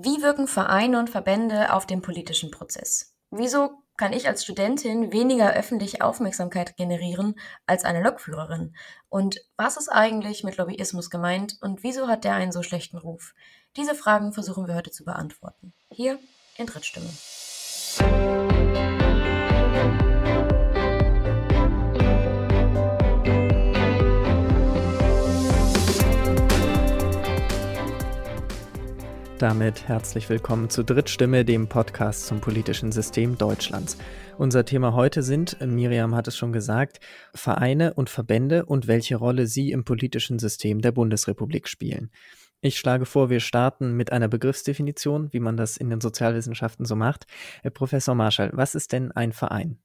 Wie 0.00 0.22
wirken 0.22 0.46
Vereine 0.46 1.00
und 1.00 1.10
Verbände 1.10 1.72
auf 1.72 1.84
den 1.84 2.02
politischen 2.02 2.52
Prozess? 2.52 3.16
Wieso 3.32 3.82
kann 3.96 4.12
ich 4.12 4.28
als 4.28 4.44
Studentin 4.44 5.12
weniger 5.12 5.54
öffentliche 5.54 6.02
Aufmerksamkeit 6.02 6.76
generieren 6.76 7.34
als 7.66 7.84
eine 7.84 8.04
Lokführerin? 8.04 8.76
Und 9.08 9.40
was 9.56 9.76
ist 9.76 9.88
eigentlich 9.88 10.44
mit 10.44 10.56
Lobbyismus 10.56 11.10
gemeint 11.10 11.58
und 11.62 11.82
wieso 11.82 12.06
hat 12.06 12.22
der 12.22 12.34
einen 12.34 12.52
so 12.52 12.62
schlechten 12.62 12.96
Ruf? 12.96 13.34
Diese 13.76 13.96
Fragen 13.96 14.32
versuchen 14.32 14.68
wir 14.68 14.76
heute 14.76 14.92
zu 14.92 15.04
beantworten. 15.04 15.72
Hier 15.90 16.20
in 16.58 16.66
Drittstimme. 16.66 17.10
Damit 29.38 29.86
herzlich 29.86 30.28
willkommen 30.28 30.68
zu 30.68 30.82
Drittstimme, 30.82 31.44
dem 31.44 31.68
Podcast 31.68 32.26
zum 32.26 32.40
politischen 32.40 32.90
System 32.90 33.38
Deutschlands. 33.38 33.96
Unser 34.36 34.64
Thema 34.64 34.94
heute 34.94 35.22
sind, 35.22 35.56
Miriam 35.64 36.16
hat 36.16 36.26
es 36.26 36.36
schon 36.36 36.52
gesagt, 36.52 36.98
Vereine 37.34 37.94
und 37.94 38.10
Verbände 38.10 38.64
und 38.64 38.88
welche 38.88 39.14
Rolle 39.14 39.46
sie 39.46 39.70
im 39.70 39.84
politischen 39.84 40.40
System 40.40 40.80
der 40.80 40.90
Bundesrepublik 40.90 41.68
spielen. 41.68 42.10
Ich 42.62 42.80
schlage 42.80 43.06
vor, 43.06 43.30
wir 43.30 43.38
starten 43.38 43.92
mit 43.92 44.10
einer 44.10 44.26
Begriffsdefinition, 44.26 45.32
wie 45.32 45.40
man 45.40 45.56
das 45.56 45.76
in 45.76 45.88
den 45.88 46.00
Sozialwissenschaften 46.00 46.84
so 46.84 46.96
macht. 46.96 47.26
Herr 47.62 47.70
Professor 47.70 48.16
Marschall, 48.16 48.50
was 48.54 48.74
ist 48.74 48.90
denn 48.90 49.12
ein 49.12 49.32
Verein? 49.32 49.78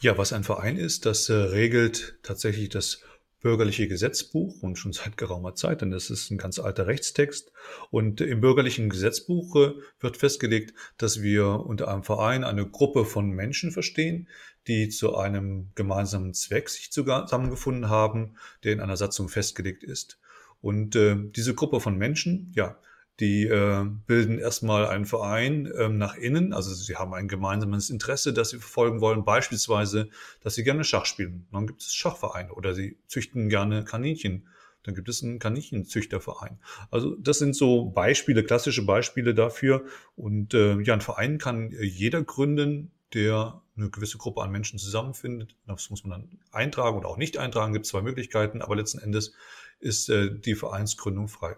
Ja, 0.00 0.16
was 0.16 0.32
ein 0.32 0.44
Verein 0.44 0.78
ist, 0.78 1.04
das 1.04 1.28
äh, 1.28 1.34
regelt 1.34 2.18
tatsächlich 2.22 2.70
das 2.70 3.02
bürgerliche 3.42 3.88
Gesetzbuch 3.88 4.62
und 4.62 4.76
schon 4.76 4.92
seit 4.92 5.16
geraumer 5.16 5.54
Zeit, 5.54 5.82
denn 5.82 5.90
das 5.90 6.10
ist 6.10 6.30
ein 6.30 6.38
ganz 6.38 6.58
alter 6.58 6.86
Rechtstext. 6.86 7.52
Und 7.90 8.20
im 8.20 8.40
bürgerlichen 8.40 8.88
Gesetzbuch 8.88 9.56
äh, 9.56 9.72
wird 10.00 10.16
festgelegt, 10.16 10.72
dass 10.96 11.20
wir 11.20 11.46
unter 11.46 11.88
einem 11.88 12.04
Verein 12.04 12.44
eine 12.44 12.66
Gruppe 12.66 13.04
von 13.04 13.30
Menschen 13.30 13.72
verstehen, 13.72 14.28
die 14.68 14.88
zu 14.88 15.16
einem 15.16 15.70
gemeinsamen 15.74 16.34
Zweck 16.34 16.68
sich 16.68 16.92
zusammengefunden 16.92 17.88
haben, 17.88 18.36
der 18.64 18.72
in 18.72 18.80
einer 18.80 18.96
Satzung 18.96 19.28
festgelegt 19.28 19.82
ist. 19.82 20.18
Und 20.60 20.94
äh, 20.94 21.16
diese 21.16 21.54
Gruppe 21.54 21.80
von 21.80 21.98
Menschen, 21.98 22.52
ja, 22.54 22.78
die 23.22 23.44
äh, 23.44 23.84
bilden 24.08 24.40
erstmal 24.40 24.84
einen 24.88 25.06
Verein 25.06 25.72
ähm, 25.78 25.96
nach 25.96 26.16
innen, 26.16 26.52
also 26.52 26.74
sie 26.74 26.96
haben 26.96 27.14
ein 27.14 27.28
gemeinsames 27.28 27.88
Interesse, 27.88 28.32
das 28.32 28.50
sie 28.50 28.58
verfolgen 28.58 29.00
wollen, 29.00 29.24
beispielsweise, 29.24 30.08
dass 30.40 30.56
sie 30.56 30.64
gerne 30.64 30.82
Schach 30.82 31.06
spielen. 31.06 31.46
Dann 31.52 31.68
gibt 31.68 31.82
es 31.82 31.94
Schachvereine 31.94 32.52
oder 32.52 32.74
sie 32.74 32.98
züchten 33.06 33.48
gerne 33.48 33.84
Kaninchen. 33.84 34.48
Dann 34.82 34.96
gibt 34.96 35.08
es 35.08 35.22
einen 35.22 35.38
Kaninchenzüchterverein. 35.38 36.58
Also 36.90 37.14
das 37.14 37.38
sind 37.38 37.54
so 37.54 37.84
Beispiele, 37.90 38.42
klassische 38.42 38.84
Beispiele 38.84 39.34
dafür. 39.34 39.84
Und 40.16 40.52
äh, 40.54 40.80
ja, 40.80 40.94
ein 40.94 41.00
Verein 41.00 41.38
kann 41.38 41.70
jeder 41.80 42.24
gründen, 42.24 42.90
der 43.14 43.62
eine 43.76 43.90
gewisse 43.90 44.18
Gruppe 44.18 44.42
an 44.42 44.50
Menschen 44.50 44.80
zusammenfindet. 44.80 45.54
Das 45.68 45.90
muss 45.90 46.02
man 46.02 46.22
dann 46.22 46.38
eintragen 46.50 46.98
oder 46.98 47.08
auch 47.08 47.18
nicht 47.18 47.38
eintragen. 47.38 47.72
Gibt 47.72 47.86
zwei 47.86 48.02
Möglichkeiten, 48.02 48.62
aber 48.62 48.74
letzten 48.74 48.98
Endes 48.98 49.32
ist 49.78 50.08
äh, 50.08 50.36
die 50.36 50.56
Vereinsgründung 50.56 51.28
frei. 51.28 51.56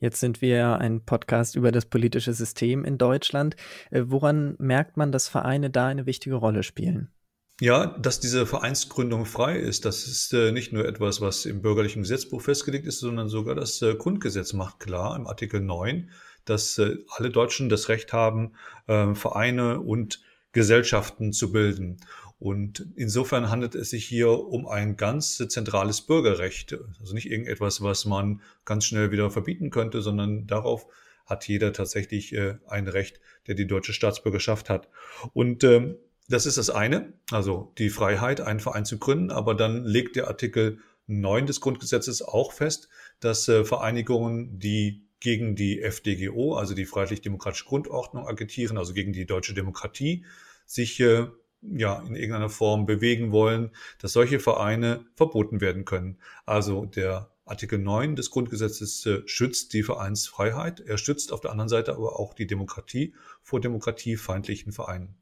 Jetzt 0.00 0.20
sind 0.20 0.40
wir 0.40 0.78
ein 0.78 1.04
Podcast 1.04 1.56
über 1.56 1.72
das 1.72 1.84
politische 1.84 2.32
System 2.32 2.86
in 2.86 2.96
Deutschland. 2.96 3.54
Äh, 3.90 4.04
woran 4.06 4.56
merkt 4.58 4.96
man, 4.96 5.12
dass 5.12 5.28
Vereine 5.28 5.68
da 5.68 5.88
eine 5.88 6.06
wichtige 6.06 6.36
Rolle 6.36 6.62
spielen? 6.62 7.12
Ja, 7.60 7.98
dass 7.98 8.18
diese 8.18 8.46
Vereinsgründung 8.46 9.26
frei 9.26 9.58
ist, 9.58 9.84
das 9.84 10.06
ist 10.06 10.32
äh, 10.32 10.52
nicht 10.52 10.72
nur 10.72 10.86
etwas, 10.86 11.20
was 11.20 11.44
im 11.44 11.60
bürgerlichen 11.60 12.00
Gesetzbuch 12.00 12.40
festgelegt 12.40 12.86
ist, 12.86 13.00
sondern 13.00 13.28
sogar 13.28 13.54
das 13.54 13.82
äh, 13.82 13.94
Grundgesetz 13.94 14.54
macht 14.54 14.80
klar 14.80 15.14
im 15.14 15.26
Artikel 15.26 15.60
9, 15.60 16.08
dass 16.46 16.78
äh, 16.78 16.96
alle 17.10 17.28
Deutschen 17.28 17.68
das 17.68 17.90
Recht 17.90 18.14
haben, 18.14 18.54
äh, 18.86 19.14
Vereine 19.14 19.80
und 19.80 20.22
Gesellschaften 20.52 21.32
zu 21.32 21.52
bilden. 21.52 21.98
Und 22.38 22.86
insofern 22.96 23.50
handelt 23.50 23.74
es 23.74 23.90
sich 23.90 24.06
hier 24.06 24.30
um 24.30 24.66
ein 24.66 24.96
ganz 24.96 25.36
zentrales 25.36 26.00
Bürgerrecht. 26.00 26.76
Also 26.98 27.14
nicht 27.14 27.30
irgendetwas, 27.30 27.82
was 27.82 28.06
man 28.06 28.40
ganz 28.64 28.86
schnell 28.86 29.10
wieder 29.10 29.30
verbieten 29.30 29.70
könnte, 29.70 30.00
sondern 30.00 30.46
darauf 30.46 30.86
hat 31.26 31.46
jeder 31.46 31.72
tatsächlich 31.72 32.32
äh, 32.32 32.56
ein 32.66 32.88
Recht, 32.88 33.20
der 33.46 33.54
die 33.54 33.66
deutsche 33.66 33.92
Staatsbürgerschaft 33.92 34.70
hat. 34.70 34.88
Und 35.34 35.64
ähm, 35.64 35.96
das 36.28 36.46
ist 36.46 36.58
das 36.58 36.70
eine, 36.70 37.12
also 37.30 37.72
die 37.76 37.90
Freiheit, 37.90 38.40
einen 38.40 38.60
Verein 38.60 38.84
zu 38.84 38.98
gründen. 38.98 39.30
Aber 39.30 39.54
dann 39.54 39.84
legt 39.84 40.16
der 40.16 40.28
Artikel 40.28 40.78
9 41.06 41.46
des 41.46 41.60
Grundgesetzes 41.60 42.22
auch 42.22 42.52
fest, 42.52 42.88
dass 43.20 43.48
äh, 43.48 43.64
Vereinigungen, 43.64 44.58
die 44.58 45.02
gegen 45.20 45.54
die 45.54 45.80
FDGO, 45.80 46.54
also 46.54 46.74
die 46.74 46.86
Freiheitlich-Demokratische 46.86 47.66
Grundordnung 47.66 48.26
agitieren, 48.26 48.78
also 48.78 48.94
gegen 48.94 49.12
die 49.12 49.26
deutsche 49.26 49.54
Demokratie, 49.54 50.24
sich 50.66 50.98
äh, 51.00 51.26
ja, 51.62 52.02
in 52.02 52.16
irgendeiner 52.16 52.48
Form 52.48 52.86
bewegen 52.86 53.32
wollen, 53.32 53.70
dass 53.98 54.12
solche 54.12 54.40
Vereine 54.40 55.04
verboten 55.14 55.60
werden 55.60 55.84
können. 55.84 56.18
Also 56.46 56.86
der 56.86 57.30
Artikel 57.44 57.78
9 57.78 58.16
des 58.16 58.30
Grundgesetzes 58.30 59.04
äh, 59.06 59.22
schützt 59.26 59.72
die 59.72 59.82
Vereinsfreiheit. 59.82 60.80
Er 60.80 60.98
schützt 60.98 61.32
auf 61.32 61.40
der 61.40 61.50
anderen 61.50 61.68
Seite 61.68 61.92
aber 61.94 62.18
auch 62.18 62.32
die 62.32 62.46
Demokratie 62.46 63.14
vor 63.42 63.60
demokratiefeindlichen 63.60 64.72
Vereinen. 64.72 65.16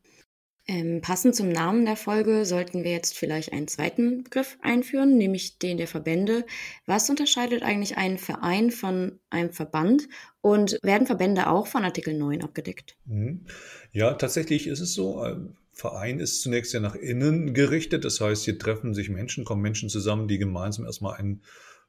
Ähm, 0.71 1.01
passend 1.01 1.35
zum 1.35 1.49
Namen 1.49 1.87
der 1.87 1.97
Folge 1.97 2.45
sollten 2.45 2.85
wir 2.85 2.91
jetzt 2.91 3.17
vielleicht 3.17 3.55
einen 3.55 3.69
zweiten 3.69 4.25
Begriff 4.25 4.59
einführen, 4.61 5.17
nämlich 5.17 5.59
den 5.59 5.79
der 5.79 5.89
Verbände. 5.89 6.45
Was 6.85 7.09
unterscheidet 7.09 7.63
eigentlich 7.63 7.97
einen 7.97 8.19
Verein 8.19 8.71
von 8.71 9.19
einem 9.31 9.51
Verband 9.51 10.09
und 10.43 10.79
werden 10.83 11.07
Verbände 11.07 11.49
auch 11.49 11.67
von 11.67 11.85
Artikel 11.85 12.13
9 12.13 12.43
abgedeckt? 12.43 12.97
Mhm. 13.07 13.47
Ja, 13.93 14.13
tatsächlich 14.13 14.67
ist 14.67 14.81
es 14.81 14.93
so. 14.93 15.25
Verein 15.73 16.21
ist 16.21 16.43
zunächst 16.43 16.75
ja 16.75 16.81
nach 16.81 16.97
innen 16.97 17.55
gerichtet. 17.55 18.05
Das 18.05 18.21
heißt, 18.21 18.45
hier 18.45 18.59
treffen 18.59 18.93
sich 18.93 19.09
Menschen, 19.09 19.47
kommen 19.47 19.63
Menschen 19.63 19.89
zusammen, 19.89 20.29
die 20.29 20.39
gemeinsam 20.39 20.85
erstmal 20.85 21.17
ein 21.17 21.41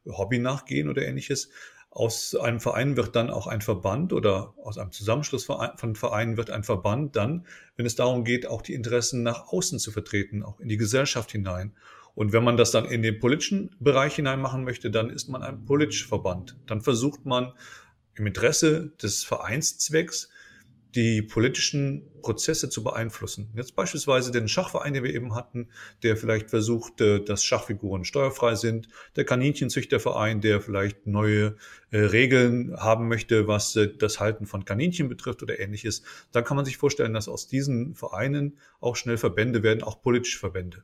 Hobby 0.06 0.40
nachgehen 0.40 0.88
oder 0.88 1.06
ähnliches. 1.06 1.50
Aus 1.92 2.36
einem 2.36 2.60
Verein 2.60 2.98
wird 2.98 3.16
dann 3.16 3.32
auch 3.32 3.48
ein 3.48 3.62
Verband 3.62 4.14
oder 4.14 4.54
aus 4.64 4.78
einem 4.78 4.92
Zusammenschluss 4.92 5.46
von 5.46 5.96
Vereinen 5.96 6.38
wird 6.38 6.52
ein 6.52 6.64
Verband 6.64 7.16
dann, 7.16 7.48
wenn 7.78 7.86
es 7.86 7.96
darum 7.96 8.24
geht, 8.24 8.46
auch 8.46 8.62
die 8.62 8.76
Interessen 8.76 9.24
nach 9.24 9.48
außen 9.48 9.80
zu 9.80 9.92
vertreten, 9.92 10.44
auch 10.44 10.60
in 10.60 10.70
die 10.70 10.78
Gesellschaft 10.78 11.32
hinein. 11.32 11.74
Und 12.14 12.32
wenn 12.32 12.44
man 12.44 12.58
das 12.58 12.72
dann 12.72 12.86
in 12.86 13.02
den 13.02 13.20
politischen 13.20 13.76
Bereich 13.80 14.16
hinein 14.16 14.42
machen 14.42 14.64
möchte, 14.64 14.92
dann 14.92 15.10
ist 15.10 15.30
man 15.30 15.42
ein 15.42 15.66
Politschverband. 15.66 16.58
Dann 16.68 16.82
versucht 16.82 17.26
man 17.26 17.54
im 18.14 18.28
Interesse 18.28 18.92
des 19.02 19.24
Vereinszwecks 19.24 20.30
die 20.96 21.22
politischen 21.22 22.10
Prozesse 22.22 22.70
zu 22.70 22.84
beeinflussen. 22.84 23.50
Jetzt 23.56 23.76
beispielsweise 23.76 24.32
den 24.32 24.48
Schachverein, 24.48 24.94
den 24.94 25.04
wir 25.04 25.14
eben 25.14 25.36
hatten, 25.36 25.70
der 26.04 26.18
vielleicht 26.18 26.50
versucht, 26.50 27.00
dass 27.00 27.44
Schachfiguren 27.44 28.06
steuerfrei 28.06 28.56
sind, 28.56 28.88
der 29.16 29.26
Kaninchenzüchterverein, 29.26 30.42
der 30.42 30.62
vielleicht 30.62 31.06
neue 31.06 31.56
äh, 31.92 32.00
Regeln 32.00 32.76
haben 32.78 33.08
möchte, 33.08 33.48
was 33.48 33.76
äh, 33.76 33.90
das 33.96 34.20
Halten 34.20 34.48
von 34.48 34.66
Kaninchen 34.66 35.10
betrifft 35.10 35.44
oder 35.44 35.60
ähnliches. 35.60 36.02
Dann 36.32 36.44
kann 36.44 36.58
man 36.58 36.66
sich 36.66 36.78
vorstellen, 36.78 37.14
dass 37.14 37.30
aus 37.30 37.48
diesen 37.48 37.96
Vereinen 37.96 38.58
auch 38.80 38.96
schnell 38.96 39.18
Verbände 39.18 39.64
werden, 39.64 39.84
auch 39.84 40.02
politische 40.02 40.40
Verbände. 40.40 40.84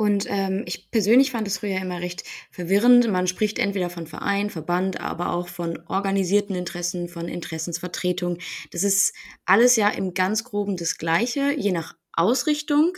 Und 0.00 0.26
ähm, 0.28 0.62
ich 0.64 0.92
persönlich 0.92 1.32
fand 1.32 1.48
es 1.48 1.58
früher 1.58 1.76
immer 1.76 2.00
recht 2.00 2.22
verwirrend. 2.52 3.10
Man 3.10 3.26
spricht 3.26 3.58
entweder 3.58 3.90
von 3.90 4.06
Verein, 4.06 4.48
Verband, 4.48 5.00
aber 5.00 5.32
auch 5.32 5.48
von 5.48 5.80
organisierten 5.88 6.54
Interessen, 6.54 7.08
von 7.08 7.26
Interessensvertretung. 7.26 8.38
Das 8.70 8.84
ist 8.84 9.12
alles 9.44 9.74
ja 9.74 9.88
im 9.88 10.14
ganz 10.14 10.44
groben 10.44 10.76
das 10.76 10.98
Gleiche, 10.98 11.52
je 11.56 11.72
nach 11.72 11.96
Ausrichtung. 12.12 12.96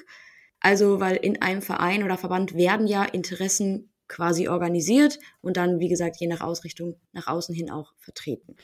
Also, 0.60 1.00
weil 1.00 1.16
in 1.16 1.40
einem 1.40 1.62
Verein 1.62 2.02
oder 2.02 2.18
Verband 2.18 2.54
werden 2.54 2.86
ja 2.86 3.04
Interessen 3.04 3.90
quasi 4.06 4.48
organisiert 4.48 5.18
und 5.40 5.56
dann, 5.56 5.80
wie 5.80 5.88
gesagt, 5.88 6.16
je 6.20 6.26
nach 6.26 6.42
Ausrichtung 6.42 7.00
nach 7.12 7.28
außen 7.28 7.54
hin 7.54 7.70
auch 7.70 7.94
vertreten. 7.96 8.56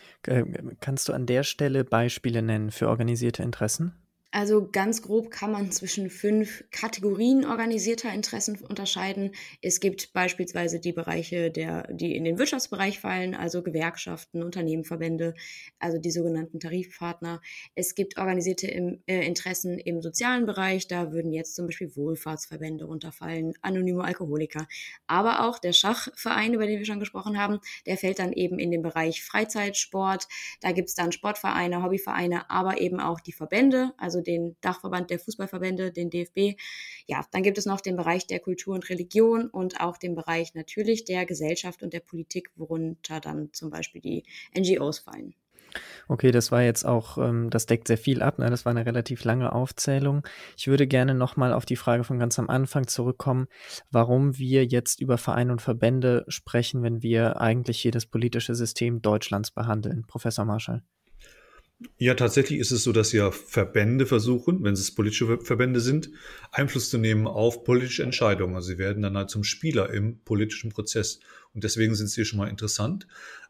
Kannst 0.80 1.08
du 1.08 1.14
an 1.14 1.24
der 1.24 1.42
Stelle 1.42 1.84
Beispiele 1.84 2.42
nennen 2.42 2.70
für 2.70 2.88
organisierte 2.88 3.42
Interessen? 3.42 3.94
Also 4.36 4.68
ganz 4.70 5.00
grob 5.00 5.30
kann 5.30 5.50
man 5.50 5.72
zwischen 5.72 6.10
fünf 6.10 6.64
Kategorien 6.70 7.46
organisierter 7.46 8.12
Interessen 8.12 8.58
unterscheiden. 8.68 9.30
Es 9.62 9.80
gibt 9.80 10.12
beispielsweise 10.12 10.78
die 10.78 10.92
Bereiche, 10.92 11.50
der, 11.50 11.90
die 11.90 12.14
in 12.14 12.24
den 12.24 12.38
Wirtschaftsbereich 12.38 13.00
fallen, 13.00 13.34
also 13.34 13.62
Gewerkschaften, 13.62 14.42
Unternehmenverbände, 14.42 15.32
also 15.78 15.96
die 15.96 16.10
sogenannten 16.10 16.60
Tarifpartner. 16.60 17.40
Es 17.74 17.94
gibt 17.94 18.18
organisierte 18.18 18.66
im, 18.66 19.02
äh, 19.06 19.26
Interessen 19.26 19.78
im 19.78 20.02
sozialen 20.02 20.44
Bereich, 20.44 20.86
da 20.86 21.12
würden 21.12 21.32
jetzt 21.32 21.54
zum 21.54 21.68
Beispiel 21.68 21.96
Wohlfahrtsverbände 21.96 22.84
runterfallen, 22.84 23.54
anonyme 23.62 24.04
Alkoholiker. 24.04 24.68
Aber 25.06 25.48
auch 25.48 25.58
der 25.58 25.72
Schachverein, 25.72 26.52
über 26.52 26.66
den 26.66 26.78
wir 26.78 26.84
schon 26.84 27.00
gesprochen 27.00 27.40
haben, 27.40 27.58
der 27.86 27.96
fällt 27.96 28.18
dann 28.18 28.34
eben 28.34 28.58
in 28.58 28.70
den 28.70 28.82
Bereich 28.82 29.24
Freizeit, 29.24 29.78
Sport. 29.78 30.28
Da 30.60 30.72
gibt 30.72 30.90
es 30.90 30.94
dann 30.94 31.10
Sportvereine, 31.10 31.82
Hobbyvereine, 31.82 32.50
aber 32.50 32.82
eben 32.82 33.00
auch 33.00 33.20
die 33.20 33.32
Verbände, 33.32 33.94
also 33.96 34.25
den 34.26 34.56
Dachverband 34.60 35.10
der 35.10 35.18
Fußballverbände, 35.18 35.92
den 35.92 36.10
DFB. 36.10 36.58
Ja, 37.06 37.24
dann 37.32 37.42
gibt 37.42 37.58
es 37.58 37.66
noch 37.66 37.80
den 37.80 37.96
Bereich 37.96 38.26
der 38.26 38.40
Kultur 38.40 38.74
und 38.74 38.88
Religion 38.88 39.48
und 39.48 39.80
auch 39.80 39.96
den 39.96 40.14
Bereich 40.14 40.54
natürlich 40.54 41.04
der 41.04 41.26
Gesellschaft 41.26 41.82
und 41.82 41.92
der 41.92 42.00
Politik, 42.00 42.50
worunter 42.56 43.20
dann 43.20 43.52
zum 43.52 43.70
Beispiel 43.70 44.00
die 44.00 44.24
NGOs 44.56 44.98
fallen. 45.00 45.34
Okay, 46.08 46.30
das 46.30 46.52
war 46.52 46.62
jetzt 46.62 46.84
auch, 46.84 47.18
ähm, 47.18 47.50
das 47.50 47.66
deckt 47.66 47.88
sehr 47.88 47.98
viel 47.98 48.22
ab. 48.22 48.38
Ne? 48.38 48.50
Das 48.50 48.64
war 48.64 48.70
eine 48.70 48.86
relativ 48.86 49.24
lange 49.24 49.52
Aufzählung. 49.52 50.26
Ich 50.56 50.68
würde 50.68 50.86
gerne 50.86 51.14
nochmal 51.14 51.52
auf 51.52 51.66
die 51.66 51.76
Frage 51.76 52.04
von 52.04 52.18
ganz 52.18 52.38
am 52.38 52.48
Anfang 52.48 52.86
zurückkommen, 52.86 53.46
warum 53.90 54.38
wir 54.38 54.64
jetzt 54.64 55.00
über 55.00 55.18
Vereine 55.18 55.52
und 55.52 55.62
Verbände 55.62 56.24
sprechen, 56.28 56.82
wenn 56.82 57.02
wir 57.02 57.40
eigentlich 57.40 57.80
hier 57.80 57.92
das 57.92 58.06
politische 58.06 58.54
System 58.54 59.02
Deutschlands 59.02 59.50
behandeln. 59.50 60.04
Professor 60.06 60.44
Marschall. 60.44 60.82
Ja, 61.98 62.14
tatsächlich 62.14 62.58
ist 62.58 62.70
es 62.70 62.84
so, 62.84 62.92
dass 62.92 63.12
ja 63.12 63.30
Verbände 63.30 64.06
versuchen, 64.06 64.64
wenn 64.64 64.72
es 64.72 64.94
politische 64.94 65.38
Verbände 65.40 65.80
sind, 65.80 66.10
Einfluss 66.50 66.88
zu 66.88 66.96
nehmen 66.96 67.26
auf 67.26 67.64
politische 67.64 68.02
Entscheidungen. 68.02 68.54
Also 68.54 68.68
sie 68.68 68.78
werden 68.78 69.02
dann 69.02 69.16
halt 69.16 69.28
zum 69.28 69.44
Spieler 69.44 69.92
im 69.92 70.18
politischen 70.24 70.70
Prozess. 70.70 71.20
Und 71.52 71.64
deswegen 71.64 71.94
sind 71.94 72.08
sie 72.08 72.24
schon 72.24 72.38
mal 72.38 72.48
interessant. 72.48 73.06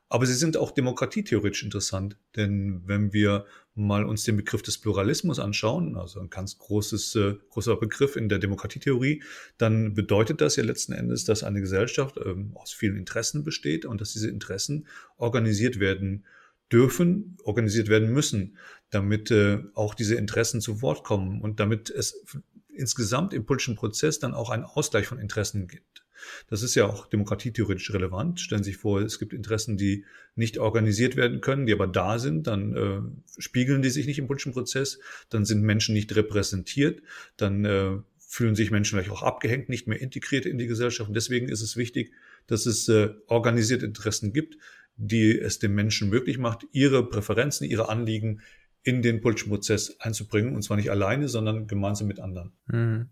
Aber 0.09 0.27
sie 0.27 0.35
sind 0.35 0.57
auch 0.57 0.71
demokratietheoretisch 0.71 1.65
interessant, 1.65 2.17
denn 2.37 2.83
wenn 2.87 3.13
wir 3.13 3.45
mal 3.75 4.05
uns 4.05 4.23
den 4.23 4.37
Begriff 4.37 4.63
des 4.63 4.79
Pluralismus 4.79 5.41
anschauen, 5.41 5.97
also 5.97 6.21
ein 6.21 6.31
ganz 6.31 6.59
großes, 6.59 7.17
äh, 7.17 7.35
großer 7.51 7.77
Begriff 7.77 8.15
in 8.15 8.29
der 8.29 8.39
Demokratietheorie, 8.39 9.23
dann 9.59 9.95
bedeutet 9.95 10.41
das 10.41 10.55
ja 10.57 10.63
letzten 10.63 10.93
Endes, 10.93 11.25
dass 11.25 11.43
eine 11.43 11.61
Gesellschaft 11.61 12.19
ähm, 12.25 12.53
aus 12.55 12.73
vielen 12.73 12.97
Interessen 12.97 13.43
besteht 13.43 13.85
und 13.85 14.01
dass 14.01 14.13
diese 14.13 14.31
Interessen 14.31 14.87
organisiert 15.17 15.81
werden 15.81 16.25
dürfen, 16.73 17.37
organisiert 17.45 17.89
werden 17.89 18.13
müssen, 18.13 18.57
damit 18.91 19.31
äh, 19.31 19.63
auch 19.75 19.95
diese 19.95 20.17
Interessen 20.17 20.61
zu 20.61 20.83
Wort 20.83 21.05
kommen 21.05 21.41
und 21.41 21.61
damit 21.61 21.91
es 21.91 22.25
insgesamt 22.69 23.33
im 23.33 23.47
politischen 23.47 23.77
Prozess 23.77 24.19
dann 24.19 24.35
auch 24.35 24.51
einen 24.51 24.65
Ausgleich 24.65 25.07
von 25.07 25.19
Interessen 25.19 25.69
gibt. 25.69 26.05
Das 26.49 26.63
ist 26.63 26.75
ja 26.75 26.87
auch 26.87 27.07
demokratietheoretisch 27.07 27.93
relevant. 27.93 28.41
Stellen 28.41 28.65
Sie 28.65 28.71
sich 28.71 28.81
vor, 28.81 29.01
es 29.01 29.19
gibt 29.19 29.33
Interessen, 29.33 29.77
die 29.77 30.05
nicht 30.35 30.59
organisiert 30.59 31.17
werden 31.17 31.41
können, 31.41 31.67
die 31.67 31.73
aber 31.73 31.87
da 31.87 32.19
sind, 32.19 32.47
dann 32.47 32.77
äh, 32.77 33.41
spiegeln 33.41 33.83
die 33.83 33.91
sich 33.91 34.07
nicht 34.07 34.19
im 34.19 34.27
politischen 34.27 34.53
Prozess, 34.53 34.99
dann 35.31 35.45
sind 35.45 35.63
Menschen 35.63 35.95
nicht 35.95 36.15
repräsentiert, 36.17 37.03
dann 37.37 37.65
äh, 37.65 37.99
fühlen 38.19 38.57
sich 38.57 38.71
Menschen 38.71 38.99
vielleicht 38.99 39.13
auch 39.13 39.23
abgehängt, 39.23 39.69
nicht 39.69 39.87
mehr 39.87 40.01
integriert 40.01 40.47
in 40.47 40.59
die 40.59 40.67
Gesellschaft. 40.67 41.09
Und 41.09 41.15
deswegen 41.15 41.49
ist 41.49 41.63
es 41.63 41.77
wichtig, 41.77 42.13
dass 42.47 42.67
es 42.67 42.89
äh, 42.89 43.11
organisierte 43.27 43.87
Interessen 43.87 44.33
gibt, 44.33 44.57
die 44.97 45.39
es 45.39 45.59
den 45.59 45.75
Menschen 45.75 46.09
möglich 46.09 46.39
macht, 46.39 46.67
ihre 46.73 47.09
Präferenzen, 47.09 47.67
ihre 47.67 47.89
Anliegen 47.89 48.41
in 48.83 49.03
den 49.03 49.21
politischen 49.21 49.51
Prozess 49.51 49.97
einzubringen. 50.01 50.55
Und 50.55 50.63
zwar 50.63 50.77
nicht 50.77 50.91
alleine, 50.91 51.29
sondern 51.29 51.67
gemeinsam 51.67 52.07
mit 52.07 52.21
anderen. 52.21 52.53
Mhm. 52.67 53.11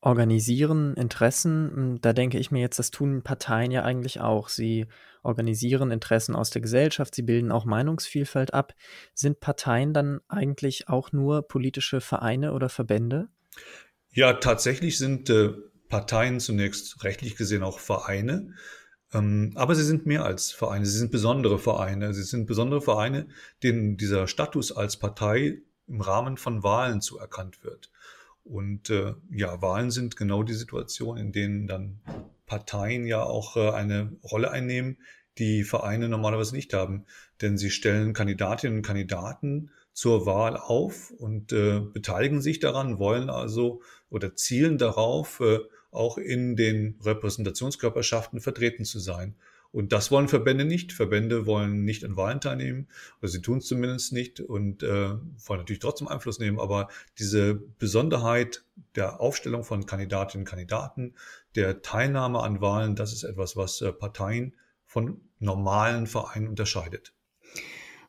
Organisieren 0.00 0.94
Interessen, 0.94 1.70
hm, 1.74 2.00
da 2.00 2.12
denke 2.12 2.38
ich 2.38 2.50
mir 2.50 2.60
jetzt, 2.60 2.80
das 2.80 2.90
tun 2.90 3.22
Parteien 3.22 3.70
ja 3.70 3.84
eigentlich 3.84 4.20
auch. 4.20 4.48
Sie 4.48 4.86
organisieren 5.22 5.92
Interessen 5.92 6.34
aus 6.34 6.50
der 6.50 6.60
Gesellschaft, 6.60 7.14
sie 7.14 7.22
bilden 7.22 7.52
auch 7.52 7.64
Meinungsvielfalt 7.64 8.52
ab. 8.52 8.74
Sind 9.14 9.38
Parteien 9.38 9.94
dann 9.94 10.20
eigentlich 10.26 10.88
auch 10.88 11.12
nur 11.12 11.46
politische 11.46 12.00
Vereine 12.00 12.52
oder 12.52 12.68
Verbände? 12.68 13.28
Ja, 14.10 14.32
tatsächlich 14.32 14.98
sind 14.98 15.30
äh, 15.30 15.50
Parteien 15.88 16.40
zunächst 16.40 17.04
rechtlich 17.04 17.36
gesehen 17.36 17.62
auch 17.62 17.78
Vereine. 17.78 18.54
Ähm, 19.12 19.52
aber 19.54 19.74
sie 19.74 19.84
sind 19.84 20.06
mehr 20.06 20.24
als 20.24 20.52
Vereine, 20.52 20.86
sie 20.86 20.98
sind 20.98 21.10
besondere 21.10 21.58
Vereine. 21.58 22.14
Sie 22.14 22.22
sind 22.22 22.46
besondere 22.46 22.80
Vereine, 22.80 23.26
denen 23.62 23.96
dieser 23.96 24.26
Status 24.26 24.72
als 24.72 24.96
Partei 24.96 25.58
im 25.86 26.00
Rahmen 26.00 26.36
von 26.36 26.62
Wahlen 26.62 27.00
zuerkannt 27.00 27.62
wird. 27.62 27.90
Und 28.44 28.90
äh, 28.90 29.14
ja, 29.30 29.60
Wahlen 29.62 29.90
sind 29.90 30.16
genau 30.16 30.42
die 30.42 30.54
Situation, 30.54 31.16
in 31.16 31.32
denen 31.32 31.66
dann 31.66 32.00
Parteien 32.46 33.06
ja 33.06 33.22
auch 33.22 33.56
äh, 33.56 33.70
eine 33.70 34.16
Rolle 34.24 34.50
einnehmen, 34.50 34.98
die 35.38 35.64
Vereine 35.64 36.08
normalerweise 36.08 36.54
nicht 36.54 36.74
haben. 36.74 37.04
Denn 37.40 37.56
sie 37.56 37.70
stellen 37.70 38.14
Kandidatinnen 38.14 38.78
und 38.78 38.86
Kandidaten 38.86 39.70
zur 39.92 40.26
Wahl 40.26 40.56
auf 40.56 41.10
und 41.10 41.52
äh, 41.52 41.80
beteiligen 41.80 42.40
sich 42.40 42.60
daran, 42.60 42.98
wollen 42.98 43.30
also 43.30 43.82
oder 44.10 44.34
zielen 44.34 44.78
darauf, 44.78 45.40
äh, 45.40 45.60
auch 45.92 46.18
in 46.18 46.56
den 46.56 46.98
Repräsentationskörperschaften 47.04 48.40
vertreten 48.40 48.84
zu 48.84 48.98
sein. 48.98 49.36
Und 49.70 49.92
das 49.92 50.10
wollen 50.10 50.28
Verbände 50.28 50.66
nicht. 50.66 50.92
Verbände 50.92 51.46
wollen 51.46 51.84
nicht 51.84 52.04
an 52.04 52.16
Wahlen 52.16 52.40
teilnehmen, 52.40 52.88
oder 53.20 53.28
sie 53.28 53.40
tun 53.40 53.58
es 53.58 53.66
zumindest 53.66 54.12
nicht 54.12 54.38
und 54.40 54.82
äh, 54.82 54.88
wollen 54.88 55.60
natürlich 55.60 55.80
trotzdem 55.80 56.08
Einfluss 56.08 56.38
nehmen. 56.38 56.60
Aber 56.60 56.88
diese 57.18 57.54
Besonderheit 57.54 58.64
der 58.96 59.20
Aufstellung 59.20 59.64
von 59.64 59.86
Kandidatinnen 59.86 60.42
und 60.42 60.48
Kandidaten, 60.48 61.14
der 61.54 61.80
Teilnahme 61.80 62.40
an 62.40 62.60
Wahlen, 62.60 62.96
das 62.96 63.14
ist 63.14 63.22
etwas, 63.22 63.56
was 63.56 63.80
äh, 63.80 63.92
Parteien 63.92 64.54
von 64.84 65.22
normalen 65.38 66.06
Vereinen 66.06 66.48
unterscheidet. 66.48 67.14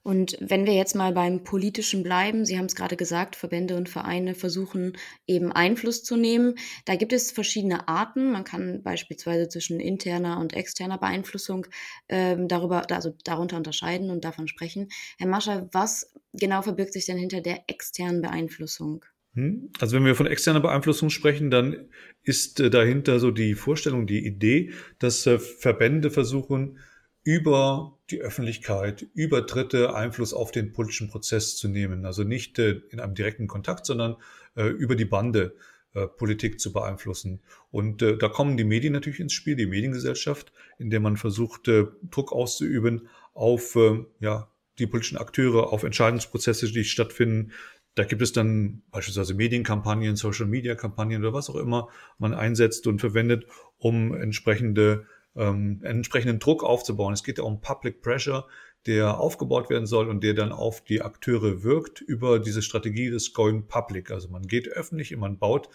Und 0.03 0.37
wenn 0.41 0.65
wir 0.65 0.73
jetzt 0.73 0.95
mal 0.95 1.13
beim 1.13 1.43
Politischen 1.43 2.03
bleiben, 2.03 2.45
Sie 2.45 2.57
haben 2.57 2.65
es 2.65 2.75
gerade 2.75 2.97
gesagt, 2.97 3.37
Verbände 3.37 3.77
und 3.77 3.87
Vereine 3.87 4.35
versuchen 4.35 4.97
eben 5.27 5.51
Einfluss 5.51 6.03
zu 6.03 6.17
nehmen. 6.17 6.55
Da 6.85 6.95
gibt 6.95 7.13
es 7.13 7.31
verschiedene 7.31 7.87
Arten. 7.87 8.31
Man 8.31 8.43
kann 8.43 8.83
beispielsweise 8.83 9.47
zwischen 9.47 9.79
interner 9.79 10.39
und 10.39 10.53
externer 10.53 10.97
Beeinflussung 10.97 11.67
ähm, 12.09 12.49
darüber, 12.49 12.91
also 12.91 13.15
darunter 13.23 13.55
unterscheiden 13.55 14.09
und 14.09 14.25
davon 14.25 14.49
sprechen. 14.49 14.89
Herr 15.17 15.27
Mascher, 15.27 15.69
was 15.71 16.11
genau 16.33 16.61
verbirgt 16.61 16.93
sich 16.93 17.05
denn 17.05 17.17
hinter 17.17 17.39
der 17.39 17.63
externen 17.67 18.21
Beeinflussung? 18.21 19.05
Hm? 19.35 19.69
Also 19.79 19.95
wenn 19.95 20.05
wir 20.05 20.15
von 20.15 20.27
externer 20.27 20.59
Beeinflussung 20.59 21.09
sprechen, 21.09 21.49
dann 21.49 21.87
ist 22.23 22.59
äh, 22.59 22.69
dahinter 22.69 23.19
so 23.19 23.31
die 23.31 23.55
Vorstellung, 23.55 24.05
die 24.05 24.25
Idee, 24.25 24.71
dass 24.99 25.25
äh, 25.25 25.39
Verbände 25.39 26.11
versuchen, 26.11 26.77
über 27.23 27.97
die 28.09 28.21
Öffentlichkeit, 28.21 29.07
über 29.13 29.41
Dritte 29.41 29.95
Einfluss 29.95 30.33
auf 30.33 30.51
den 30.51 30.73
politischen 30.73 31.09
Prozess 31.09 31.55
zu 31.55 31.67
nehmen. 31.67 32.05
Also 32.05 32.23
nicht 32.23 32.59
äh, 32.59 32.81
in 32.89 32.99
einem 32.99 33.15
direkten 33.15 33.47
Kontakt, 33.47 33.85
sondern 33.85 34.17
äh, 34.55 34.67
über 34.67 34.95
die 34.95 35.05
Bande 35.05 35.55
äh, 35.93 36.07
Politik 36.07 36.59
zu 36.59 36.73
beeinflussen. 36.73 37.41
Und 37.71 38.01
da 38.01 38.27
kommen 38.29 38.57
die 38.57 38.63
Medien 38.63 38.93
natürlich 38.93 39.19
ins 39.19 39.33
Spiel, 39.33 39.55
die 39.55 39.65
Mediengesellschaft, 39.65 40.51
in 40.77 40.89
der 40.89 40.99
man 40.99 41.17
versucht, 41.17 41.67
Druck 41.67 42.31
auszuüben 42.31 43.07
auf 43.33 43.75
äh, 43.75 44.05
ja, 44.19 44.49
die 44.79 44.87
politischen 44.87 45.17
Akteure, 45.17 45.71
auf 45.71 45.83
Entscheidungsprozesse, 45.83 46.71
die 46.71 46.83
stattfinden. 46.83 47.51
Da 47.95 48.03
gibt 48.03 48.21
es 48.21 48.33
dann 48.33 48.81
beispielsweise 48.91 49.35
Medienkampagnen, 49.35 50.15
Social-Media-Kampagnen 50.15 51.21
oder 51.21 51.33
was 51.33 51.49
auch 51.49 51.55
immer 51.55 51.89
man 52.17 52.33
einsetzt 52.33 52.87
und 52.87 52.99
verwendet, 52.99 53.45
um 53.77 54.15
entsprechende 54.15 55.05
ähm, 55.35 55.79
entsprechenden 55.83 56.39
Druck 56.39 56.63
aufzubauen. 56.63 57.13
Es 57.13 57.23
geht 57.23 57.37
ja 57.37 57.43
um 57.43 57.61
Public 57.61 58.01
Pressure, 58.01 58.47
der 58.85 59.19
aufgebaut 59.19 59.69
werden 59.69 59.85
soll 59.85 60.09
und 60.09 60.23
der 60.23 60.33
dann 60.33 60.51
auf 60.51 60.83
die 60.83 61.01
Akteure 61.01 61.63
wirkt 61.63 62.01
über 62.01 62.39
diese 62.39 62.61
Strategie 62.61 63.09
des 63.09 63.33
Going 63.33 63.67
Public. 63.67 64.11
Also 64.11 64.29
man 64.29 64.45
geht 64.47 64.67
öffentlich 64.67 65.13
und 65.13 65.21
man 65.21 65.37
baut 65.37 65.69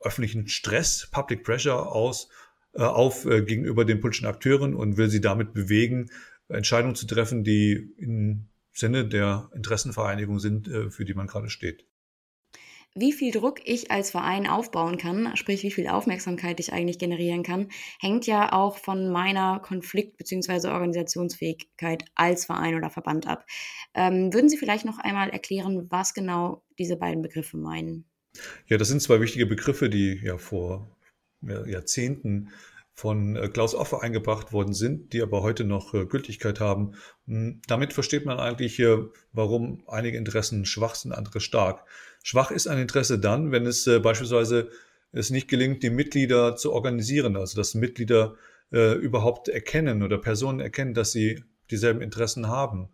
öffentlichen 0.00 0.48
Stress, 0.48 1.08
Public 1.10 1.44
Pressure 1.44 1.92
aus, 1.92 2.28
äh, 2.74 2.82
auf 2.82 3.24
äh, 3.24 3.42
gegenüber 3.42 3.84
den 3.84 4.00
politischen 4.00 4.26
Akteuren 4.26 4.74
und 4.74 4.96
will 4.96 5.08
sie 5.08 5.20
damit 5.20 5.54
bewegen, 5.54 6.10
Entscheidungen 6.48 6.94
zu 6.94 7.06
treffen, 7.06 7.42
die 7.44 7.94
im 7.96 8.48
Sinne 8.72 9.06
der 9.06 9.50
Interessenvereinigung 9.54 10.40
sind, 10.40 10.68
äh, 10.68 10.90
für 10.90 11.04
die 11.04 11.14
man 11.14 11.26
gerade 11.26 11.48
steht 11.48 11.86
wie 12.94 13.12
viel 13.12 13.32
Druck 13.32 13.60
ich 13.64 13.90
als 13.90 14.10
Verein 14.10 14.46
aufbauen 14.46 14.98
kann, 14.98 15.36
sprich 15.36 15.62
wie 15.64 15.70
viel 15.70 15.88
Aufmerksamkeit 15.88 16.60
ich 16.60 16.72
eigentlich 16.72 16.98
generieren 16.98 17.42
kann, 17.42 17.68
hängt 18.00 18.26
ja 18.26 18.52
auch 18.52 18.78
von 18.78 19.10
meiner 19.10 19.58
Konflikt- 19.60 20.16
bzw. 20.16 20.68
Organisationsfähigkeit 20.68 22.04
als 22.14 22.44
Verein 22.44 22.76
oder 22.76 22.90
Verband 22.90 23.26
ab. 23.26 23.46
Ähm, 23.94 24.32
würden 24.32 24.48
Sie 24.48 24.58
vielleicht 24.58 24.84
noch 24.84 24.98
einmal 24.98 25.30
erklären, 25.30 25.88
was 25.90 26.14
genau 26.14 26.62
diese 26.78 26.96
beiden 26.96 27.22
Begriffe 27.22 27.56
meinen? 27.56 28.04
Ja, 28.66 28.78
das 28.78 28.88
sind 28.88 29.02
zwei 29.02 29.20
wichtige 29.20 29.46
Begriffe, 29.46 29.88
die 29.88 30.20
ja 30.22 30.38
vor 30.38 30.88
Jahrzehnten 31.40 32.50
von 32.94 33.34
äh, 33.36 33.48
Klaus 33.48 33.74
Offer 33.74 34.02
eingebracht 34.02 34.52
worden 34.52 34.72
sind, 34.72 35.12
die 35.12 35.20
aber 35.20 35.42
heute 35.42 35.64
noch 35.64 35.94
äh, 35.94 36.06
Gültigkeit 36.06 36.60
haben. 36.60 36.94
Hm, 37.26 37.60
damit 37.66 37.92
versteht 37.92 38.24
man 38.24 38.38
eigentlich, 38.38 38.80
warum 39.32 39.82
einige 39.88 40.16
Interessen 40.16 40.64
schwach 40.64 40.94
sind, 40.94 41.12
andere 41.12 41.40
stark. 41.40 41.84
Schwach 42.26 42.50
ist 42.50 42.66
ein 42.66 42.78
Interesse 42.78 43.18
dann, 43.18 43.52
wenn 43.52 43.66
es 43.66 43.86
äh, 43.86 44.00
beispielsweise 44.00 44.70
es 45.12 45.28
nicht 45.30 45.46
gelingt, 45.46 45.82
die 45.82 45.90
Mitglieder 45.90 46.56
zu 46.56 46.72
organisieren, 46.72 47.36
also 47.36 47.56
dass 47.56 47.74
Mitglieder 47.74 48.34
überhaupt 48.70 49.46
erkennen 49.48 50.02
oder 50.02 50.18
Personen 50.18 50.58
erkennen, 50.58 50.94
dass 50.94 51.12
sie 51.12 51.44
dieselben 51.70 52.00
Interessen 52.00 52.48
haben 52.48 52.88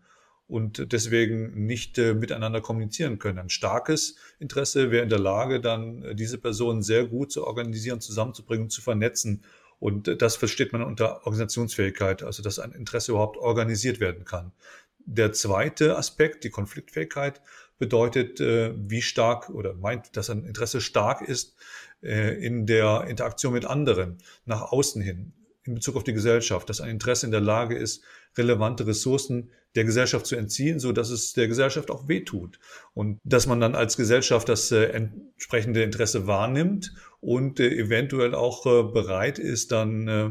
und 0.46 0.92
deswegen 0.92 1.64
nicht 1.64 1.96
miteinander 1.96 2.60
kommunizieren 2.60 3.18
können. 3.18 3.38
Ein 3.38 3.49
starkes 3.49 4.16
Interesse 4.40 4.90
wäre 4.90 5.04
in 5.04 5.08
der 5.08 5.20
Lage, 5.20 5.58
dann 5.58 6.14
diese 6.14 6.37
Personen 6.37 6.82
sehr 6.82 7.06
gut 7.06 7.32
zu 7.32 7.46
organisieren, 7.46 8.02
zusammenzubringen, 8.02 8.68
zu 8.68 8.82
vernetzen 8.82 9.42
und 9.80 10.20
das 10.20 10.37
versteht 10.37 10.75
man 10.75 10.82
unter 10.82 11.25
Organisationsfähigkeit, 11.25 12.22
also 12.22 12.42
dass 12.42 12.58
ein 12.58 12.72
Interesse 12.72 13.12
überhaupt 13.12 13.38
organisiert 13.38 13.99
werden 13.99 14.26
kann. 14.26 14.52
Der 14.99 15.32
zweite 15.32 15.96
Aspekt, 15.96 16.44
die 16.44 16.50
Konfliktfähigkeit, 16.50 17.40
bedeutet, 17.80 18.40
äh, 18.40 18.72
wie 18.76 19.02
stark 19.02 19.50
oder 19.50 19.75
meint, 19.75 20.16
dass 20.16 20.30
ein 20.30 20.44
Interesse 20.44 20.80
stark 20.80 21.22
ist 21.22 21.56
äh, 22.02 22.34
in 22.44 22.66
der 22.66 23.06
Interaktion 23.08 23.54
mit 23.54 23.64
anderen, 23.64 24.18
nach 24.44 24.70
außen 24.70 25.02
hin, 25.02 25.32
in 25.64 25.75
Bezug 25.75 25.96
auf 25.96 26.04
die 26.04 26.12
Gesellschaft, 26.12 26.68
dass 26.68 26.80
ein 26.80 26.90
Interesse 26.90 27.26
in 27.26 27.32
der 27.32 27.40
Lage 27.40 27.76
ist, 27.76 28.04
relevante 28.37 28.87
Ressourcen 28.87 29.50
der 29.75 29.84
Gesellschaft 29.84 30.26
zu 30.26 30.37
entziehen, 30.37 30.78
so 30.78 30.92
dass 30.92 31.10
es 31.10 31.32
der 31.32 31.49
Gesellschaft 31.49 31.90
auch 31.90 32.06
wehtut. 32.06 32.58
Und 32.92 33.18
dass 33.25 33.46
man 33.46 33.60
dann 33.60 33.75
als 33.75 33.96
Gesellschaft 33.96 34.49
das 34.49 34.70
äh, 34.72 34.84
entsprechende 34.87 35.82
Interesse 35.82 36.26
wahrnimmt 36.26 36.92
und 37.20 37.60
äh, 37.60 37.70
eventuell 37.70 38.34
auch 38.34 38.66
äh, 38.66 38.82
bereit 38.92 39.38
ist, 39.38 39.72
dann 39.72 40.08
äh, 40.08 40.30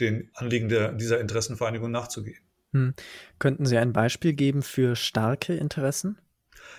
den 0.00 0.30
Anliegen 0.34 0.68
der, 0.68 0.92
dieser 0.92 1.20
Interessenvereinigung 1.20 1.90
nachzugehen. 1.90 2.40
Hm. 2.72 2.94
Könnten 3.38 3.66
Sie 3.66 3.76
ein 3.76 3.92
Beispiel 3.92 4.32
geben 4.32 4.62
für 4.62 4.96
starke 4.96 5.54
Interessen? 5.54 6.18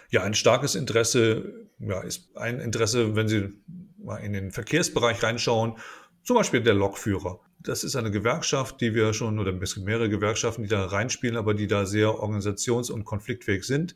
Ja, 0.10 0.24
ein 0.24 0.34
starkes 0.34 0.76
Interesse 0.76 1.68
ja, 1.80 2.02
ist 2.02 2.36
ein 2.36 2.60
Interesse, 2.60 3.16
wenn 3.16 3.28
Sie 3.28 3.54
mal 3.98 4.18
in 4.18 4.34
den 4.34 4.52
Verkehrsbereich 4.52 5.22
reinschauen, 5.22 5.78
zum 6.24 6.36
Beispiel 6.36 6.62
der 6.62 6.74
Lokführer. 6.74 7.40
Das 7.60 7.84
ist 7.84 7.96
eine 7.96 8.12
Gewerkschaft, 8.12 8.82
die 8.82 8.94
wir 8.94 9.14
schon, 9.14 9.40
oder 9.40 9.52
ein 9.52 9.60
bisschen 9.60 9.84
mehrere 9.84 10.10
Gewerkschaften, 10.10 10.64
die 10.64 10.70
da 10.70 10.86
reinspielen, 10.86 11.38
aber 11.38 11.54
die 11.54 11.68
da 11.68 11.86
sehr 11.86 12.10
organisations- 12.10 12.92
und 12.92 13.06
konfliktfähig 13.06 13.64
sind. 13.64 13.96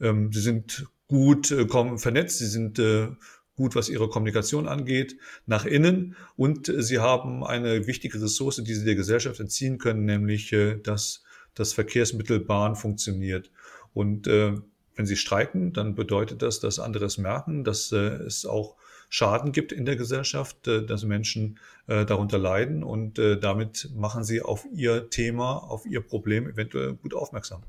Ähm, 0.00 0.32
sie 0.32 0.40
sind 0.40 0.86
gut 1.08 1.50
äh, 1.50 1.66
vernetzt, 1.96 2.38
sie 2.38 2.46
sind 2.46 2.78
äh, 2.78 3.08
gut, 3.56 3.74
was 3.74 3.88
ihre 3.88 4.08
Kommunikation 4.08 4.68
angeht, 4.68 5.16
nach 5.46 5.64
innen 5.64 6.16
und 6.36 6.68
äh, 6.68 6.82
sie 6.82 6.98
haben 6.98 7.44
eine 7.44 7.86
wichtige 7.86 8.22
Ressource, 8.22 8.62
die 8.62 8.74
sie 8.74 8.84
der 8.84 8.94
Gesellschaft 8.94 9.40
entziehen 9.40 9.78
können, 9.78 10.04
nämlich, 10.04 10.52
äh, 10.52 10.76
dass 10.76 11.22
das 11.54 11.72
Verkehrsmittel 11.72 12.40
Bahn 12.40 12.76
funktioniert. 12.76 13.50
Und 13.92 14.28
äh, 14.28 14.54
wenn 15.00 15.06
sie 15.06 15.16
streiken, 15.16 15.72
dann 15.72 15.94
bedeutet 15.94 16.42
das, 16.42 16.60
dass 16.60 16.78
andere 16.78 17.06
es 17.06 17.16
merken, 17.16 17.64
dass 17.64 17.90
äh, 17.90 17.96
es 17.96 18.44
auch 18.44 18.76
Schaden 19.08 19.50
gibt 19.50 19.72
in 19.72 19.86
der 19.86 19.96
Gesellschaft, 19.96 20.68
äh, 20.68 20.84
dass 20.84 21.04
Menschen 21.04 21.58
äh, 21.86 22.04
darunter 22.04 22.36
leiden 22.36 22.84
und 22.84 23.18
äh, 23.18 23.40
damit 23.40 23.88
machen 23.96 24.24
sie 24.24 24.42
auf 24.42 24.66
ihr 24.70 25.08
Thema, 25.08 25.56
auf 25.56 25.86
ihr 25.86 26.02
Problem 26.02 26.46
eventuell 26.46 26.92
gut 26.96 27.14
aufmerksam. 27.14 27.62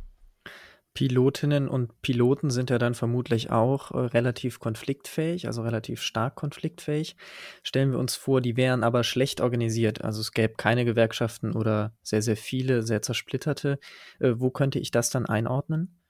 Pilotinnen 0.93 1.69
und 1.69 2.01
Piloten 2.01 2.50
sind 2.50 2.69
ja 2.69 2.77
dann 2.77 2.95
vermutlich 2.95 3.50
auch 3.50 3.91
äh, 3.91 3.97
relativ 3.97 4.59
konfliktfähig, 4.59 5.47
also 5.47 5.61
relativ 5.61 6.01
stark 6.01 6.35
konfliktfähig. 6.35 7.15
Stellen 7.63 7.93
wir 7.93 8.00
uns 8.00 8.17
vor, 8.17 8.41
die 8.41 8.57
wären 8.57 8.83
aber 8.83 9.05
schlecht 9.05 9.39
organisiert, 9.39 10.03
also 10.03 10.19
es 10.19 10.33
gäbe 10.33 10.55
keine 10.57 10.83
Gewerkschaften 10.83 11.53
oder 11.53 11.95
sehr, 12.03 12.21
sehr 12.21 12.35
viele, 12.35 12.83
sehr 12.83 13.01
zersplitterte. 13.01 13.79
Äh, 14.19 14.33
wo 14.35 14.50
könnte 14.50 14.79
ich 14.79 14.91
das 14.91 15.11
dann 15.11 15.25
einordnen? 15.25 16.00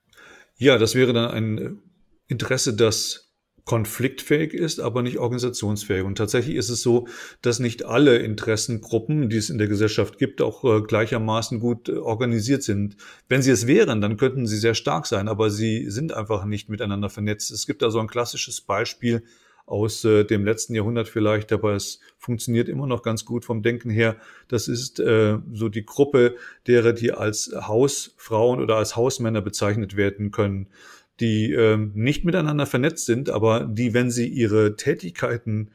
Ja, 0.62 0.78
das 0.78 0.94
wäre 0.94 1.12
dann 1.12 1.28
ein 1.28 1.82
Interesse, 2.28 2.72
das 2.72 3.32
konfliktfähig 3.64 4.54
ist, 4.54 4.78
aber 4.78 5.02
nicht 5.02 5.18
organisationsfähig. 5.18 6.04
Und 6.04 6.18
tatsächlich 6.18 6.54
ist 6.54 6.68
es 6.68 6.82
so, 6.82 7.08
dass 7.40 7.58
nicht 7.58 7.84
alle 7.84 8.18
Interessengruppen, 8.18 9.28
die 9.28 9.38
es 9.38 9.50
in 9.50 9.58
der 9.58 9.66
Gesellschaft 9.66 10.18
gibt, 10.18 10.40
auch 10.40 10.62
äh, 10.62 10.82
gleichermaßen 10.82 11.58
gut 11.58 11.88
äh, 11.88 11.96
organisiert 11.96 12.62
sind. 12.62 12.96
Wenn 13.28 13.42
sie 13.42 13.50
es 13.50 13.66
wären, 13.66 14.00
dann 14.00 14.16
könnten 14.16 14.46
sie 14.46 14.56
sehr 14.56 14.74
stark 14.74 15.06
sein, 15.06 15.26
aber 15.26 15.50
sie 15.50 15.90
sind 15.90 16.12
einfach 16.12 16.44
nicht 16.44 16.68
miteinander 16.68 17.10
vernetzt. 17.10 17.50
Es 17.50 17.66
gibt 17.66 17.82
da 17.82 17.90
so 17.90 17.98
ein 17.98 18.06
klassisches 18.06 18.60
Beispiel 18.60 19.24
aus 19.66 20.04
äh, 20.04 20.24
dem 20.24 20.44
letzten 20.44 20.74
Jahrhundert 20.74 21.08
vielleicht, 21.08 21.52
aber 21.52 21.74
es 21.74 22.00
funktioniert 22.18 22.68
immer 22.68 22.86
noch 22.86 23.02
ganz 23.02 23.24
gut 23.24 23.44
vom 23.44 23.62
Denken 23.62 23.90
her. 23.90 24.16
Das 24.48 24.68
ist 24.68 25.00
äh, 25.00 25.38
so 25.52 25.68
die 25.68 25.86
Gruppe 25.86 26.36
derer, 26.66 26.92
die 26.92 27.12
als 27.12 27.54
Hausfrauen 27.54 28.60
oder 28.60 28.76
als 28.76 28.96
Hausmänner 28.96 29.40
bezeichnet 29.40 29.96
werden 29.96 30.30
können 30.30 30.68
die 31.20 31.52
äh, 31.52 31.76
nicht 31.76 32.24
miteinander 32.24 32.66
vernetzt 32.66 33.06
sind, 33.06 33.30
aber 33.30 33.64
die, 33.64 33.94
wenn 33.94 34.10
sie 34.10 34.26
ihre 34.26 34.76
Tätigkeiten 34.76 35.70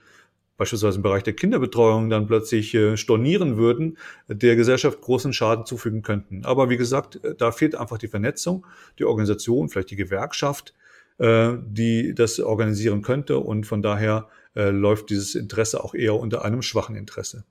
beispielsweise 0.57 0.97
im 0.97 1.03
Bereich 1.03 1.23
der 1.23 1.35
Kinderbetreuung 1.35 2.09
dann 2.09 2.27
plötzlich 2.27 2.73
äh, 2.73 2.97
stornieren 2.97 3.57
würden, 3.57 3.97
der 4.27 4.55
Gesellschaft 4.55 5.01
großen 5.01 5.31
Schaden 5.31 5.65
zufügen 5.65 6.01
könnten. 6.01 6.43
Aber 6.45 6.69
wie 6.69 6.77
gesagt, 6.77 7.23
äh, 7.23 7.35
da 7.35 7.51
fehlt 7.51 7.75
einfach 7.75 7.97
die 7.97 8.07
Vernetzung, 8.07 8.65
die 8.99 9.05
Organisation, 9.05 9.69
vielleicht 9.69 9.91
die 9.91 9.95
Gewerkschaft, 9.95 10.73
äh, 11.17 11.53
die 11.65 12.13
das 12.15 12.39
organisieren 12.39 13.01
könnte. 13.01 13.39
Und 13.39 13.65
von 13.65 13.81
daher 13.81 14.27
äh, 14.55 14.69
läuft 14.69 15.09
dieses 15.09 15.35
Interesse 15.35 15.83
auch 15.83 15.93
eher 15.93 16.15
unter 16.15 16.43
einem 16.43 16.61
schwachen 16.61 16.95
Interesse. 16.95 17.45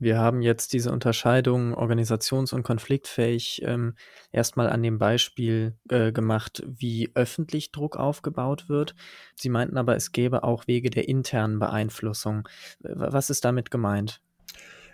Wir 0.00 0.18
haben 0.18 0.42
jetzt 0.42 0.72
diese 0.74 0.92
Unterscheidung 0.92 1.74
organisations- 1.74 2.54
und 2.54 2.62
konfliktfähig 2.62 3.62
ähm, 3.64 3.94
erstmal 4.30 4.68
an 4.70 4.80
dem 4.80 4.98
Beispiel 4.98 5.74
äh, 5.88 6.12
gemacht, 6.12 6.62
wie 6.66 7.10
öffentlich 7.14 7.72
Druck 7.72 7.96
aufgebaut 7.96 8.68
wird. 8.68 8.94
Sie 9.34 9.48
meinten 9.48 9.76
aber, 9.76 9.96
es 9.96 10.12
gäbe 10.12 10.44
auch 10.44 10.68
Wege 10.68 10.90
der 10.90 11.08
internen 11.08 11.58
Beeinflussung. 11.58 12.48
Was 12.78 13.28
ist 13.28 13.44
damit 13.44 13.72
gemeint? 13.72 14.20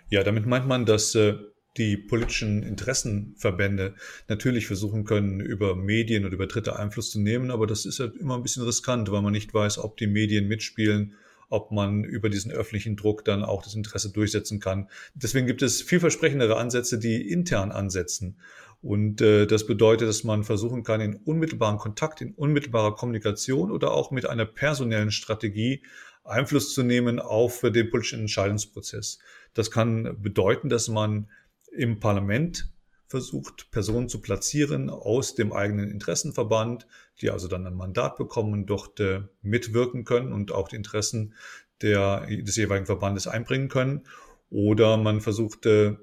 Ja, 0.09 0.23
damit 0.23 0.47
meint 0.47 0.67
man, 0.67 0.85
dass 0.87 1.13
äh, 1.13 1.35
die 1.77 1.97
politischen 1.97 2.63
Interessenverbände 2.63 3.95
natürlich 4.27 4.67
versuchen 4.67 5.03
können, 5.03 5.39
über 5.39 5.75
Medien 5.75 6.25
oder 6.25 6.33
über 6.33 6.47
Dritte 6.47 6.77
Einfluss 6.77 7.11
zu 7.11 7.19
nehmen, 7.19 7.51
aber 7.51 7.67
das 7.67 7.85
ist 7.85 7.99
halt 7.99 8.15
immer 8.15 8.35
ein 8.35 8.43
bisschen 8.43 8.63
riskant, 8.63 9.11
weil 9.11 9.21
man 9.21 9.33
nicht 9.33 9.53
weiß, 9.53 9.79
ob 9.79 9.97
die 9.97 10.07
Medien 10.07 10.47
mitspielen 10.47 11.15
ob 11.49 11.71
man 11.71 12.03
über 12.03 12.29
diesen 12.29 12.51
öffentlichen 12.51 12.95
Druck 12.95 13.23
dann 13.25 13.43
auch 13.43 13.63
das 13.63 13.75
Interesse 13.75 14.09
durchsetzen 14.09 14.59
kann. 14.59 14.89
Deswegen 15.13 15.47
gibt 15.47 15.61
es 15.61 15.81
vielversprechendere 15.81 16.57
Ansätze, 16.57 16.97
die 16.97 17.29
intern 17.29 17.71
ansetzen. 17.71 18.37
Und 18.81 19.21
äh, 19.21 19.47
das 19.47 19.65
bedeutet, 19.65 20.07
dass 20.07 20.23
man 20.23 20.43
versuchen 20.43 20.83
kann, 20.83 21.01
in 21.01 21.15
unmittelbaren 21.15 21.77
Kontakt, 21.77 22.21
in 22.21 22.33
unmittelbarer 22.33 22.95
Kommunikation 22.95 23.71
oder 23.71 23.91
auch 23.91 24.11
mit 24.11 24.27
einer 24.27 24.45
personellen 24.45 25.11
Strategie 25.11 25.81
Einfluss 26.23 26.73
zu 26.73 26.83
nehmen 26.83 27.19
auf 27.19 27.61
den 27.61 27.89
politischen 27.89 28.21
Entscheidungsprozess. 28.21 29.19
Das 29.53 29.71
kann 29.71 30.21
bedeuten, 30.21 30.69
dass 30.69 30.87
man 30.87 31.29
im 31.75 31.99
Parlament 31.99 32.71
versucht, 33.07 33.69
Personen 33.71 34.09
zu 34.09 34.19
platzieren 34.19 34.89
aus 34.89 35.35
dem 35.35 35.53
eigenen 35.53 35.89
Interessenverband, 35.89 36.87
die 37.21 37.29
also 37.29 37.47
dann 37.47 37.67
ein 37.67 37.75
Mandat 37.75 38.17
bekommen 38.17 38.53
und 38.53 38.65
dort 38.65 38.99
äh, 38.99 39.21
mitwirken 39.41 40.03
können 40.03 40.33
und 40.33 40.51
auch 40.51 40.67
die 40.67 40.75
Interessen 40.75 41.33
der, 41.81 42.25
des 42.27 42.55
jeweiligen 42.55 42.87
Verbandes 42.87 43.27
einbringen 43.27 43.69
können. 43.69 44.03
Oder 44.49 44.97
man 44.97 45.21
versucht, 45.21 45.65
äh, 45.65 45.95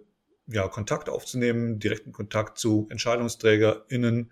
ja, 0.46 0.68
Kontakt 0.68 1.08
aufzunehmen, 1.08 1.78
direkten 1.78 2.12
Kontakt 2.12 2.58
zu 2.58 2.86
EntscheidungsträgerInnen. 2.90 4.30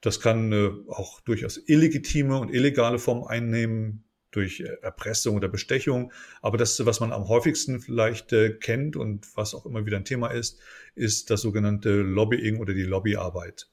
Das 0.00 0.20
kann 0.20 0.52
äh, 0.52 0.70
auch 0.88 1.20
durchaus 1.20 1.60
illegitime 1.66 2.38
und 2.38 2.52
illegale 2.52 2.98
Formen 2.98 3.24
einnehmen, 3.24 4.04
durch 4.30 4.60
Erpressung 4.82 5.36
oder 5.36 5.48
Bestechung. 5.48 6.12
Aber 6.42 6.58
das, 6.58 6.84
was 6.84 7.00
man 7.00 7.12
am 7.12 7.28
häufigsten 7.28 7.80
vielleicht 7.80 8.32
äh, 8.32 8.50
kennt 8.50 8.96
und 8.96 9.26
was 9.36 9.54
auch 9.54 9.66
immer 9.66 9.86
wieder 9.86 9.96
ein 9.96 10.04
Thema 10.04 10.28
ist, 10.28 10.60
ist 10.94 11.30
das 11.30 11.42
sogenannte 11.42 11.90
Lobbying 11.90 12.58
oder 12.58 12.74
die 12.74 12.82
Lobbyarbeit. 12.82 13.68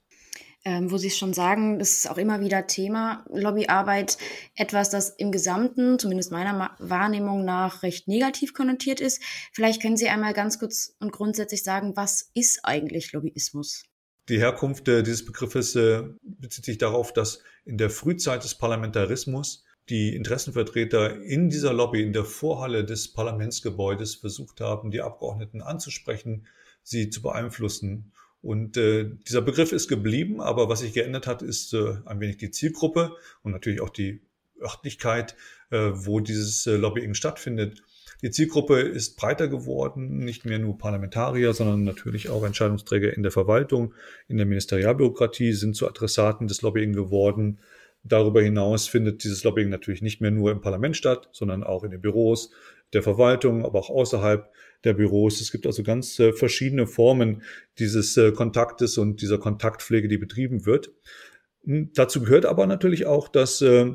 Ähm, 0.64 0.90
wo 0.90 0.98
Sie 0.98 1.10
schon 1.10 1.32
sagen, 1.32 1.78
das 1.78 1.90
ist 1.92 2.10
auch 2.10 2.18
immer 2.18 2.40
wieder 2.40 2.66
Thema 2.66 3.24
Lobbyarbeit, 3.32 4.18
etwas, 4.56 4.90
das 4.90 5.10
im 5.10 5.30
Gesamten, 5.30 6.00
zumindest 6.00 6.32
meiner 6.32 6.76
Wahrnehmung 6.80 7.44
nach, 7.44 7.84
recht 7.84 8.08
negativ 8.08 8.54
konnotiert 8.54 9.00
ist. 9.00 9.22
Vielleicht 9.52 9.80
können 9.80 9.96
Sie 9.96 10.08
einmal 10.08 10.34
ganz 10.34 10.58
kurz 10.58 10.96
und 10.98 11.12
grundsätzlich 11.12 11.62
sagen, 11.62 11.92
was 11.94 12.30
ist 12.34 12.60
eigentlich 12.64 13.12
Lobbyismus? 13.12 13.84
Die 14.28 14.40
Herkunft 14.40 14.88
äh, 14.88 15.02
dieses 15.02 15.24
Begriffes 15.24 15.76
äh, 15.76 16.02
bezieht 16.22 16.64
sich 16.64 16.76
darauf, 16.76 17.12
dass 17.12 17.42
in 17.64 17.78
der 17.78 17.88
Frühzeit 17.88 18.42
des 18.42 18.56
Parlamentarismus 18.56 19.64
die 19.90 20.14
Interessenvertreter 20.14 21.22
in 21.22 21.50
dieser 21.50 21.72
Lobby, 21.72 22.02
in 22.02 22.12
der 22.12 22.24
Vorhalle 22.24 22.84
des 22.84 23.12
Parlamentsgebäudes 23.12 24.16
versucht 24.16 24.60
haben, 24.60 24.90
die 24.90 25.00
Abgeordneten 25.00 25.62
anzusprechen, 25.62 26.46
sie 26.82 27.10
zu 27.10 27.22
beeinflussen. 27.22 28.12
Und 28.40 28.76
äh, 28.76 29.10
dieser 29.26 29.42
Begriff 29.42 29.72
ist 29.72 29.88
geblieben, 29.88 30.40
aber 30.40 30.68
was 30.68 30.80
sich 30.80 30.92
geändert 30.92 31.26
hat, 31.26 31.42
ist 31.42 31.74
äh, 31.74 31.96
ein 32.06 32.20
wenig 32.20 32.36
die 32.36 32.50
Zielgruppe 32.50 33.12
und 33.42 33.52
natürlich 33.52 33.80
auch 33.80 33.90
die 33.90 34.22
Örtlichkeit, 34.60 35.36
äh, 35.70 35.90
wo 35.92 36.20
dieses 36.20 36.66
äh, 36.66 36.76
Lobbying 36.76 37.14
stattfindet. 37.14 37.82
Die 38.22 38.30
Zielgruppe 38.30 38.80
ist 38.80 39.16
breiter 39.16 39.46
geworden, 39.46 40.18
nicht 40.18 40.44
mehr 40.44 40.58
nur 40.58 40.76
Parlamentarier, 40.76 41.52
sondern 41.52 41.84
natürlich 41.84 42.28
auch 42.28 42.44
Entscheidungsträger 42.44 43.16
in 43.16 43.22
der 43.22 43.30
Verwaltung, 43.30 43.94
in 44.26 44.38
der 44.38 44.46
Ministerialbürokratie 44.46 45.52
sind 45.52 45.76
zu 45.76 45.86
Adressaten 45.86 46.48
des 46.48 46.62
Lobbying 46.62 46.92
geworden. 46.92 47.60
Darüber 48.04 48.40
hinaus 48.42 48.88
findet 48.88 49.24
dieses 49.24 49.44
Lobbying 49.44 49.68
natürlich 49.68 50.02
nicht 50.02 50.20
mehr 50.20 50.30
nur 50.30 50.50
im 50.50 50.60
Parlament 50.60 50.96
statt, 50.96 51.28
sondern 51.32 51.64
auch 51.64 51.84
in 51.84 51.90
den 51.90 52.00
Büros 52.00 52.50
der 52.92 53.02
Verwaltung, 53.02 53.64
aber 53.64 53.78
auch 53.78 53.90
außerhalb 53.90 54.50
der 54.84 54.94
Büros. 54.94 55.40
Es 55.40 55.50
gibt 55.50 55.66
also 55.66 55.82
ganz 55.82 56.18
äh, 56.18 56.32
verschiedene 56.32 56.86
Formen 56.86 57.42
dieses 57.78 58.16
äh, 58.16 58.32
Kontaktes 58.32 58.98
und 58.98 59.20
dieser 59.20 59.38
Kontaktpflege, 59.38 60.08
die 60.08 60.18
betrieben 60.18 60.64
wird. 60.64 60.92
Hm, 61.64 61.90
dazu 61.94 62.20
gehört 62.20 62.46
aber 62.46 62.66
natürlich 62.66 63.06
auch, 63.06 63.28
dass 63.28 63.60
äh, 63.60 63.92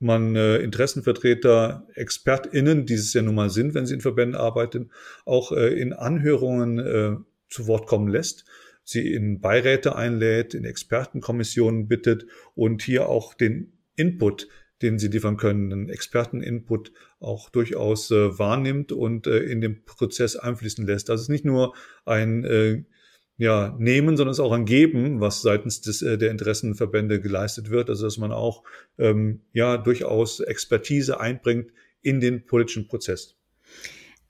man 0.00 0.34
äh, 0.34 0.56
Interessenvertreter, 0.56 1.86
ExpertInnen, 1.94 2.86
die 2.86 2.94
es 2.94 3.12
ja 3.12 3.22
nun 3.22 3.36
mal 3.36 3.50
sind, 3.50 3.74
wenn 3.74 3.86
sie 3.86 3.94
in 3.94 4.00
Verbänden 4.00 4.40
arbeiten, 4.40 4.90
auch 5.24 5.52
äh, 5.52 5.68
in 5.68 5.92
Anhörungen 5.92 6.78
äh, 6.78 7.16
zu 7.48 7.66
Wort 7.68 7.86
kommen 7.86 8.08
lässt 8.08 8.44
sie 8.84 9.12
in 9.12 9.40
Beiräte 9.40 9.96
einlädt, 9.96 10.54
in 10.54 10.64
Expertenkommissionen 10.64 11.88
bittet 11.88 12.26
und 12.54 12.82
hier 12.82 13.08
auch 13.08 13.34
den 13.34 13.72
Input, 13.96 14.48
den 14.82 14.98
sie 14.98 15.08
liefern 15.08 15.36
können, 15.36 15.70
den 15.70 15.88
Experteninput 15.88 16.92
auch 17.20 17.50
durchaus 17.50 18.10
äh, 18.10 18.38
wahrnimmt 18.38 18.90
und 18.90 19.26
äh, 19.26 19.38
in 19.38 19.60
den 19.60 19.84
Prozess 19.84 20.36
einfließen 20.36 20.86
lässt. 20.86 21.08
Das 21.08 21.20
ist 21.20 21.28
nicht 21.28 21.44
nur 21.44 21.74
ein 22.04 22.44
äh, 22.44 22.82
ja, 23.38 23.74
nehmen, 23.78 24.16
sondern 24.16 24.32
es 24.32 24.40
auch 24.40 24.52
ein 24.52 24.66
Geben, 24.66 25.20
was 25.20 25.42
seitens 25.42 25.80
des, 25.80 26.02
äh, 26.02 26.18
der 26.18 26.30
Interessenverbände 26.30 27.20
geleistet 27.20 27.70
wird. 27.70 27.88
Also 27.90 28.04
dass 28.04 28.18
man 28.18 28.32
auch 28.32 28.64
ähm, 28.98 29.40
ja 29.52 29.78
durchaus 29.78 30.40
Expertise 30.40 31.20
einbringt 31.20 31.72
in 32.02 32.20
den 32.20 32.44
politischen 32.44 32.88
Prozess. 32.88 33.36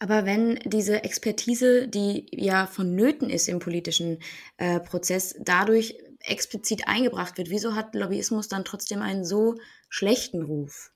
Aber 0.03 0.27
wenn 0.27 0.59
diese 0.65 1.05
Expertise, 1.05 1.87
die 1.87 2.27
ja 2.33 2.67
vonnöten 2.67 3.31
ist 3.31 3.49
im 3.49 3.61
politischen 3.61 4.19
äh, 4.57 4.81
Prozess, 4.81 5.37
dadurch 5.39 5.95
explizit 6.25 6.89
eingebracht 6.89 7.39
wird, 7.39 7.51
wieso 7.51 7.77
hat 7.77 7.95
Lobbyismus 7.95 8.49
dann 8.49 8.65
trotzdem 8.65 9.01
einen 9.01 9.25
so 9.25 9.61
schlechten 9.89 10.43
Ruf? 10.43 10.91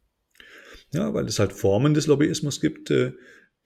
Ja, 0.93 1.15
weil 1.15 1.27
es 1.27 1.39
halt 1.39 1.53
Formen 1.53 1.95
des 1.95 2.09
Lobbyismus 2.09 2.61
gibt, 2.61 2.91
äh, 2.91 3.13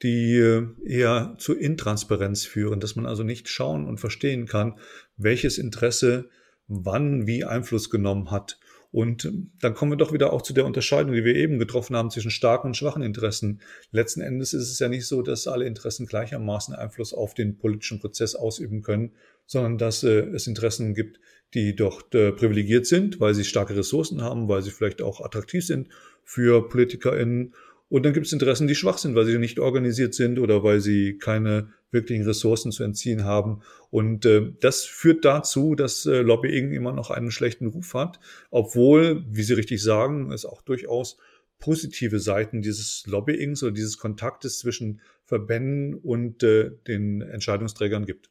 die 0.02 0.37
äh, 0.37 0.66
eher 0.85 1.37
zu 1.38 1.54
Intransparenz 1.54 2.44
führen, 2.44 2.78
dass 2.78 2.94
man 2.94 3.06
also 3.06 3.23
nicht 3.23 3.49
schauen 3.49 3.88
und 3.88 3.97
verstehen 3.97 4.44
kann, 4.44 4.78
welches 5.16 5.56
Interesse 5.56 6.28
wann 6.66 7.26
wie 7.26 7.44
Einfluss 7.44 7.88
genommen 7.88 8.30
hat. 8.30 8.60
Und 8.92 9.30
dann 9.61 9.75
kommen 9.75 9.92
wir 9.92 9.97
doch 9.97 10.12
wieder 10.12 10.32
auch 10.32 10.42
zu 10.42 10.52
der 10.52 10.66
Unterscheidung, 10.66 11.12
die 11.12 11.25
wir 11.25 11.37
eben 11.37 11.59
getroffen 11.59 11.94
haben 11.94 12.11
zwischen 12.11 12.32
starken 12.32 12.68
und 12.68 12.76
schwachen 12.76 13.02
Interessen. 13.02 13.61
Letzten 13.92 14.20
Endes 14.20 14.52
ist 14.52 14.70
es 14.70 14.80
ja 14.80 14.88
nicht 14.88 15.06
so, 15.06 15.23
dass 15.23 15.47
alle 15.47 15.66
Interessen 15.66 16.06
gleichermaßen 16.06 16.75
Einfluss 16.75 17.14
auf 17.14 17.35
den 17.35 17.56
politischen 17.56 18.00
Prozess 18.00 18.35
ausüben 18.35 18.82
können, 18.82 19.12
sondern 19.47 19.78
dass 19.78 20.02
äh, 20.02 20.20
es 20.35 20.49
Interessen 20.49 20.94
gibt, 20.94 21.20
die 21.54 21.76
dort 21.76 22.14
äh, 22.14 22.32
privilegiert 22.32 22.87
sind, 22.87 23.20
weil 23.20 23.35
sie 23.35 23.44
starke 23.44 23.76
Ressourcen 23.76 24.23
haben, 24.23 24.49
weil 24.49 24.62
sie 24.62 24.70
vielleicht 24.70 25.02
auch 25.02 25.20
attraktiv 25.20 25.64
sind 25.64 25.88
für 26.25 26.68
PolitikerInnen 26.68 27.54
und 27.90 28.04
dann 28.04 28.12
gibt 28.12 28.26
es 28.26 28.32
Interessen, 28.32 28.68
die 28.68 28.76
schwach 28.76 28.99
sind, 28.99 29.16
weil 29.16 29.26
sie 29.26 29.37
nicht 29.37 29.59
organisiert 29.59 30.14
sind 30.14 30.38
oder 30.38 30.62
weil 30.62 30.80
sie 30.80 31.18
keine 31.18 31.73
wirklichen 31.90 32.25
Ressourcen 32.25 32.70
zu 32.70 32.85
entziehen 32.85 33.25
haben. 33.25 33.62
Und 33.90 34.25
äh, 34.25 34.52
das 34.61 34.85
führt 34.85 35.25
dazu, 35.25 35.75
dass 35.75 36.06
äh, 36.06 36.23
Lobbying 36.23 36.73
immer 36.73 36.92
noch 36.92 37.11
einen 37.11 37.32
schlechten 37.32 37.66
Ruf 37.66 37.94
hat, 37.94 38.20
obwohl, 38.50 39.25
wie 39.28 39.42
Sie 39.42 39.54
richtig 39.54 39.82
sagen, 39.82 40.30
es 40.30 40.47
auch 40.47 40.62
durchaus 40.62 41.18
positive 41.59 42.20
Seiten 42.20 42.62
dieses 42.62 43.04
Lobbyings 43.06 43.62
oder 43.64 43.73
dieses 43.73 43.99
Kontaktes 43.99 44.61
zwischen 44.61 45.00
Verbänden 45.30 45.94
und 45.94 46.42
äh, 46.42 46.72
den 46.88 47.22
Entscheidungsträgern 47.22 48.04
gibt. 48.04 48.30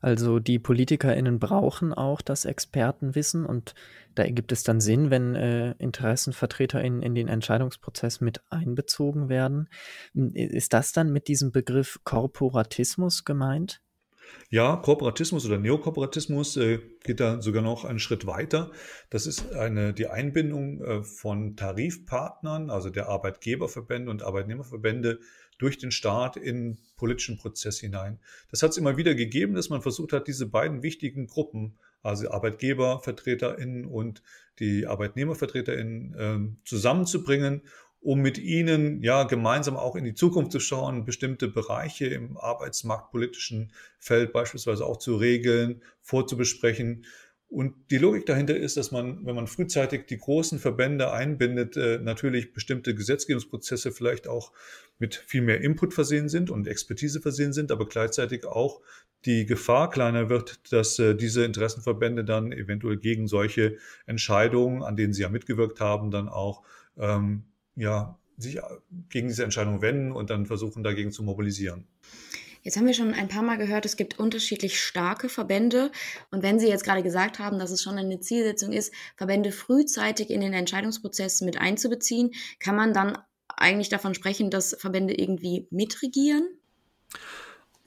Also 0.00 0.38
die 0.38 0.60
PolitikerInnen 0.60 1.40
brauchen 1.40 1.92
auch 1.92 2.22
das 2.22 2.44
Expertenwissen 2.44 3.44
und 3.44 3.74
da 4.14 4.22
ergibt 4.22 4.52
es 4.52 4.62
dann 4.62 4.80
Sinn, 4.80 5.10
wenn 5.10 5.34
äh, 5.34 5.74
InteressenvertreterInnen 5.78 7.02
in 7.02 7.16
den 7.16 7.26
Entscheidungsprozess 7.26 8.20
mit 8.20 8.42
einbezogen 8.48 9.28
werden. 9.28 9.68
Ist 10.14 10.72
das 10.72 10.92
dann 10.92 11.12
mit 11.12 11.26
diesem 11.26 11.50
Begriff 11.50 11.98
Korporatismus 12.04 13.24
gemeint? 13.24 13.82
Ja, 14.50 14.76
Kooperatismus 14.76 15.44
oder 15.46 15.58
Neokooperativismus 15.58 16.56
äh, 16.56 16.78
geht 17.02 17.20
da 17.20 17.42
sogar 17.42 17.62
noch 17.62 17.84
einen 17.84 17.98
Schritt 17.98 18.26
weiter. 18.26 18.70
Das 19.10 19.26
ist 19.26 19.52
eine, 19.54 19.92
die 19.92 20.06
Einbindung 20.06 20.80
äh, 20.82 21.02
von 21.02 21.56
Tarifpartnern, 21.56 22.70
also 22.70 22.90
der 22.90 23.08
Arbeitgeberverbände 23.08 24.10
und 24.10 24.22
Arbeitnehmerverbände 24.22 25.20
durch 25.58 25.78
den 25.78 25.90
Staat 25.90 26.36
in 26.36 26.78
politischen 26.96 27.38
Prozess 27.38 27.80
hinein. 27.80 28.18
Das 28.50 28.62
hat 28.62 28.70
es 28.70 28.76
immer 28.76 28.96
wieder 28.96 29.14
gegeben, 29.14 29.54
dass 29.54 29.70
man 29.70 29.82
versucht 29.82 30.12
hat, 30.12 30.28
diese 30.28 30.46
beiden 30.46 30.82
wichtigen 30.82 31.26
Gruppen 31.26 31.78
also 32.06 32.30
ArbeitgebervertreterInnen 32.30 33.84
und 33.84 34.22
die 34.60 34.86
ArbeitnehmervertreterInnen 34.86 36.14
äh, 36.14 36.64
zusammenzubringen, 36.64 37.62
um 38.06 38.20
mit 38.20 38.38
ihnen 38.38 39.02
ja 39.02 39.24
gemeinsam 39.24 39.76
auch 39.76 39.96
in 39.96 40.04
die 40.04 40.14
Zukunft 40.14 40.52
zu 40.52 40.60
schauen, 40.60 41.04
bestimmte 41.04 41.48
Bereiche 41.48 42.06
im 42.06 42.36
arbeitsmarktpolitischen 42.36 43.72
Feld 43.98 44.32
beispielsweise 44.32 44.86
auch 44.86 44.98
zu 44.98 45.16
regeln, 45.16 45.82
vorzubesprechen. 46.02 47.04
Und 47.48 47.74
die 47.90 47.98
Logik 47.98 48.24
dahinter 48.24 48.56
ist, 48.56 48.76
dass 48.76 48.92
man, 48.92 49.26
wenn 49.26 49.34
man 49.34 49.48
frühzeitig 49.48 50.06
die 50.06 50.18
großen 50.18 50.60
Verbände 50.60 51.10
einbindet, 51.10 51.76
äh, 51.76 51.98
natürlich 51.98 52.52
bestimmte 52.52 52.94
Gesetzgebungsprozesse 52.94 53.90
vielleicht 53.90 54.28
auch 54.28 54.52
mit 55.00 55.16
viel 55.16 55.42
mehr 55.42 55.60
Input 55.60 55.92
versehen 55.92 56.28
sind 56.28 56.48
und 56.48 56.68
Expertise 56.68 57.20
versehen 57.20 57.52
sind, 57.52 57.72
aber 57.72 57.88
gleichzeitig 57.88 58.46
auch 58.46 58.82
die 59.24 59.46
Gefahr 59.46 59.90
kleiner 59.90 60.28
wird, 60.28 60.72
dass 60.72 61.00
äh, 61.00 61.16
diese 61.16 61.44
Interessenverbände 61.44 62.24
dann 62.24 62.52
eventuell 62.52 62.98
gegen 62.98 63.26
solche 63.26 63.78
Entscheidungen, 64.06 64.84
an 64.84 64.94
denen 64.94 65.12
sie 65.12 65.22
ja 65.22 65.28
mitgewirkt 65.28 65.80
haben, 65.80 66.12
dann 66.12 66.28
auch 66.28 66.62
ähm, 66.96 67.42
ja, 67.76 68.18
sich 68.38 68.58
gegen 69.08 69.28
diese 69.28 69.44
Entscheidung 69.44 69.80
wenden 69.80 70.12
und 70.12 70.30
dann 70.30 70.46
versuchen, 70.46 70.82
dagegen 70.82 71.12
zu 71.12 71.22
mobilisieren. 71.22 71.86
Jetzt 72.62 72.76
haben 72.76 72.86
wir 72.86 72.94
schon 72.94 73.14
ein 73.14 73.28
paar 73.28 73.44
Mal 73.44 73.58
gehört, 73.58 73.86
es 73.86 73.96
gibt 73.96 74.18
unterschiedlich 74.18 74.80
starke 74.80 75.28
Verbände. 75.28 75.92
Und 76.32 76.42
wenn 76.42 76.58
Sie 76.58 76.66
jetzt 76.66 76.82
gerade 76.82 77.04
gesagt 77.04 77.38
haben, 77.38 77.60
dass 77.60 77.70
es 77.70 77.80
schon 77.80 77.96
eine 77.96 78.18
Zielsetzung 78.18 78.72
ist, 78.72 78.92
Verbände 79.16 79.52
frühzeitig 79.52 80.30
in 80.30 80.40
den 80.40 80.52
Entscheidungsprozess 80.52 81.42
mit 81.42 81.58
einzubeziehen, 81.58 82.32
kann 82.58 82.74
man 82.74 82.92
dann 82.92 83.18
eigentlich 83.46 83.88
davon 83.88 84.14
sprechen, 84.14 84.50
dass 84.50 84.76
Verbände 84.80 85.14
irgendwie 85.14 85.68
mitregieren? 85.70 86.48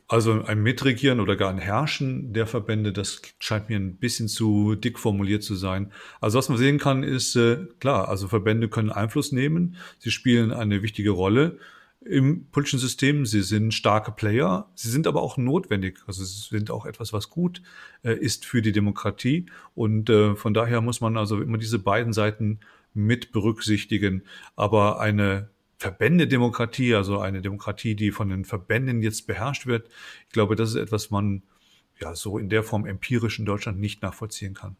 Also 0.09 0.43
ein 0.43 0.63
Mitregieren 0.63 1.19
oder 1.19 1.35
gar 1.35 1.51
ein 1.51 1.59
Herrschen 1.59 2.33
der 2.33 2.47
Verbände, 2.47 2.91
das 2.91 3.21
scheint 3.37 3.69
mir 3.69 3.77
ein 3.77 3.97
bisschen 3.97 4.27
zu 4.27 4.73
dick 4.73 4.97
formuliert 4.97 5.43
zu 5.43 5.53
sein. 5.53 5.91
Also 6.19 6.39
was 6.39 6.49
man 6.49 6.57
sehen 6.57 6.79
kann, 6.79 7.03
ist 7.03 7.35
äh, 7.35 7.67
klar, 7.79 8.09
also 8.09 8.27
Verbände 8.27 8.69
können 8.69 8.89
Einfluss 8.89 9.31
nehmen, 9.31 9.75
sie 9.99 10.09
spielen 10.09 10.51
eine 10.51 10.81
wichtige 10.81 11.11
Rolle 11.11 11.59
im 12.01 12.47
politischen 12.47 12.79
System. 12.79 13.25
Sie 13.25 13.41
sind 13.41 13.73
starke 13.73 14.11
Player, 14.11 14.69
sie 14.73 14.89
sind 14.89 15.05
aber 15.05 15.21
auch 15.21 15.37
notwendig. 15.37 15.99
Also 16.07 16.23
sie 16.23 16.49
sind 16.49 16.71
auch 16.71 16.85
etwas, 16.85 17.13
was 17.13 17.29
gut 17.29 17.61
äh, 18.03 18.13
ist 18.13 18.45
für 18.45 18.61
die 18.61 18.71
Demokratie. 18.71 19.45
Und 19.75 20.09
äh, 20.09 20.35
von 20.35 20.53
daher 20.53 20.81
muss 20.81 21.01
man 21.01 21.17
also 21.17 21.41
immer 21.41 21.57
diese 21.57 21.79
beiden 21.79 22.13
Seiten 22.13 22.59
mit 22.93 23.31
berücksichtigen. 23.31 24.23
Aber 24.55 24.99
eine 24.99 25.49
Verbändedemokratie, 25.79 26.93
also 26.93 27.19
eine 27.19 27.41
Demokratie, 27.41 27.95
die 27.95 28.11
von 28.11 28.27
den 28.27 28.43
Verbänden 28.43 29.01
jetzt 29.01 29.27
beherrscht 29.27 29.65
wird, 29.65 29.87
ich 30.27 30.33
glaube, 30.33 30.57
das 30.57 30.71
ist 30.71 30.75
etwas, 30.75 31.09
man 31.09 31.41
ja 31.99 32.15
so 32.15 32.37
in 32.37 32.49
der 32.49 32.63
Form 32.63 32.85
empirisch 32.85 33.39
in 33.39 33.45
Deutschland 33.45 33.79
nicht 33.79 34.01
nachvollziehen 34.01 34.53
kann. 34.53 34.75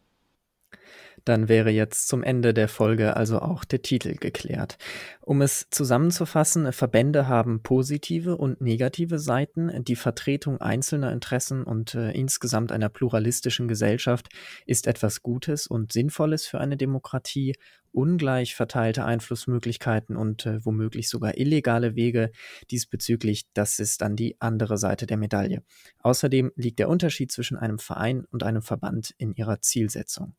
Dann 1.24 1.48
wäre 1.48 1.70
jetzt 1.70 2.08
zum 2.08 2.22
Ende 2.22 2.54
der 2.54 2.68
Folge 2.68 3.16
also 3.16 3.40
auch 3.40 3.64
der 3.64 3.82
Titel 3.82 4.14
geklärt. 4.14 4.78
Um 5.20 5.42
es 5.42 5.68
zusammenzufassen, 5.70 6.72
Verbände 6.72 7.28
haben 7.28 7.62
positive 7.62 8.36
und 8.36 8.60
negative 8.60 9.18
Seiten. 9.18 9.84
Die 9.84 9.96
Vertretung 9.96 10.60
einzelner 10.60 11.12
Interessen 11.12 11.62
und 11.62 11.94
äh, 11.94 12.10
insgesamt 12.12 12.72
einer 12.72 12.88
pluralistischen 12.88 13.68
Gesellschaft 13.68 14.28
ist 14.66 14.86
etwas 14.86 15.22
Gutes 15.22 15.66
und 15.66 15.92
Sinnvolles 15.92 16.46
für 16.46 16.58
eine 16.58 16.76
Demokratie. 16.76 17.54
Ungleich 17.92 18.54
verteilte 18.54 19.04
Einflussmöglichkeiten 19.04 20.16
und 20.16 20.46
äh, 20.46 20.64
womöglich 20.64 21.08
sogar 21.08 21.36
illegale 21.36 21.96
Wege 21.96 22.30
diesbezüglich, 22.70 23.46
das 23.52 23.80
ist 23.80 24.00
dann 24.00 24.14
die 24.14 24.36
andere 24.40 24.78
Seite 24.78 25.06
der 25.06 25.16
Medaille. 25.16 25.62
Außerdem 25.98 26.52
liegt 26.54 26.78
der 26.78 26.88
Unterschied 26.88 27.32
zwischen 27.32 27.56
einem 27.56 27.78
Verein 27.78 28.24
und 28.30 28.44
einem 28.44 28.62
Verband 28.62 29.14
in 29.18 29.34
ihrer 29.34 29.60
Zielsetzung. 29.60 30.34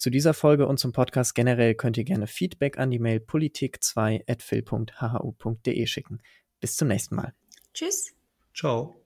Zu 0.00 0.08
dieser 0.08 0.32
Folge 0.32 0.66
und 0.66 0.80
zum 0.80 0.92
Podcast 0.92 1.34
generell 1.34 1.74
könnt 1.74 1.98
ihr 1.98 2.04
gerne 2.04 2.26
Feedback 2.26 2.78
an 2.78 2.90
die 2.90 2.98
Mail 2.98 3.18
politik2.phil.hhu.de 3.18 5.86
schicken. 5.86 6.22
Bis 6.58 6.76
zum 6.76 6.88
nächsten 6.88 7.16
Mal. 7.16 7.34
Tschüss. 7.74 8.14
Ciao. 8.54 8.99